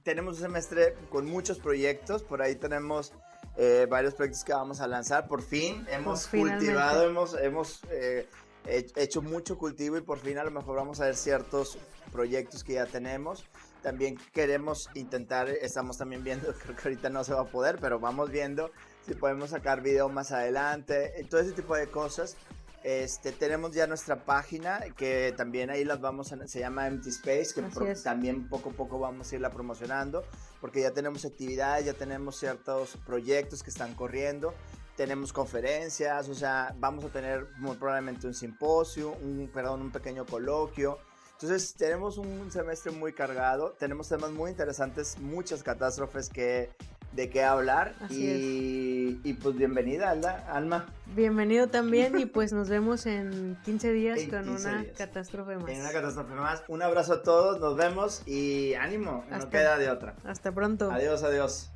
tenemos 0.03 0.38
un 0.38 0.42
semestre 0.42 0.97
con 1.09 1.27
muchos 1.27 1.61
proyectos. 1.61 2.25
Por 2.25 2.42
ahí 2.42 2.57
tenemos 2.57 3.12
eh, 3.57 3.87
varios 3.88 4.14
proyectos 4.14 4.42
que 4.42 4.55
vamos 4.55 4.81
a 4.81 4.88
lanzar. 4.88 5.29
Por 5.29 5.40
fin 5.40 5.87
hemos 5.88 6.27
cultivado, 6.27 7.09
hemos, 7.09 7.35
hemos 7.35 7.81
eh, 7.90 8.27
hecho 8.66 9.22
mucho 9.22 9.59
cultivo 9.59 9.96
y 9.96 10.03
por 10.03 10.18
fin 10.18 10.38
a 10.38 10.44
lo 10.44 10.51
mejor 10.51 10.77
vamos 10.77 11.01
a 11.01 11.07
ver 11.07 11.16
ciertos 11.16 11.79
proyectos 12.12 12.64
que 12.64 12.75
ya 12.75 12.87
tenemos. 12.87 13.44
También 13.83 14.16
queremos 14.33 14.88
intentar, 14.94 15.48
estamos 15.48 15.98
también 15.98 16.22
viendo, 16.22 16.53
creo 16.62 16.77
que 16.77 16.88
ahorita 16.88 17.11
no 17.11 17.25
se 17.25 17.35
va 17.35 17.40
a 17.40 17.51
poder, 17.51 17.79
pero 17.81 17.98
vamos 17.98 18.31
viendo 18.31 18.70
si 19.07 19.14
podemos 19.14 19.51
sacar 19.51 19.83
video 19.83 20.09
más 20.09 20.31
adelante, 20.33 21.27
todo 21.29 21.40
ese 21.40 21.53
tipo 21.53 21.75
de 21.75 21.88
cosas. 21.88 22.37
Este, 22.85 23.31
tenemos 23.31 23.75
ya 23.75 23.87
nuestra 23.87 24.25
página 24.25 24.81
que 24.96 25.33
también 25.37 25.70
ahí 25.70 25.85
las 25.85 26.01
vamos 26.01 26.33
a, 26.33 26.46
se 26.48 26.59
llama 26.59 26.88
Empty 26.88 27.11
Space, 27.11 27.55
que 27.55 27.94
también 28.03 28.48
poco 28.48 28.70
a 28.70 28.72
poco 28.72 28.98
vamos 28.98 29.31
a 29.31 29.37
irla 29.37 29.51
promocionando, 29.51 30.25
porque 30.61 30.81
ya 30.81 30.90
tenemos 30.90 31.25
actividades, 31.25 31.87
ya 31.87 31.94
tenemos 31.94 32.37
ciertos 32.38 32.96
proyectos 33.07 33.62
que 33.62 33.70
están 33.70 33.94
corriendo, 33.94 34.53
tenemos 34.96 35.33
conferencias, 35.33 36.28
o 36.28 36.35
sea, 36.35 36.74
vamos 36.78 37.05
a 37.05 37.09
tener 37.09 37.46
muy 37.59 37.76
probablemente 37.76 38.26
un 38.26 38.35
simposio, 38.35 39.12
un, 39.22 39.50
perdón, 39.52 39.83
un 39.83 39.90
pequeño 39.90 40.26
coloquio, 40.26 40.98
entonces 41.42 41.74
tenemos 41.74 42.18
un 42.18 42.52
semestre 42.52 42.92
muy 42.92 43.12
cargado, 43.12 43.74
tenemos 43.78 44.09
temas 44.09 44.31
muy 44.31 44.50
interesantes, 44.50 45.18
muchas 45.18 45.62
catástrofes 45.62 46.28
que 46.28 46.70
de 47.12 47.28
qué 47.28 47.42
hablar 47.42 47.94
y, 48.09 49.20
y, 49.22 49.33
pues 49.35 49.57
bienvenida 49.57 50.11
Alma. 50.48 50.87
Bienvenido 51.14 51.68
también 51.68 52.16
y 52.20 52.26
pues 52.26 52.52
nos 52.52 52.68
vemos 52.68 53.07
en 53.07 53.59
15 53.64 53.92
días 53.92 54.20
con 54.31 54.48
una 54.48 54.85
catástrofe 54.96 55.57
más. 55.57 55.68
En 55.68 55.81
una 55.81 55.90
catástrofe 55.90 56.35
más. 56.35 56.62
Un 56.68 56.83
abrazo 56.83 57.14
a 57.14 57.22
todos, 57.22 57.61
nos 57.61 57.76
vemos 57.76 58.22
y 58.26 58.74
ánimo, 58.74 59.24
no 59.28 59.50
queda 59.50 59.78
de 59.78 59.90
otra. 59.90 60.14
Hasta 60.24 60.52
pronto. 60.52 60.90
Adiós, 60.90 61.22
adiós. 61.22 61.70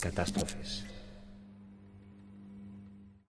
Catástrofes. 0.00 0.84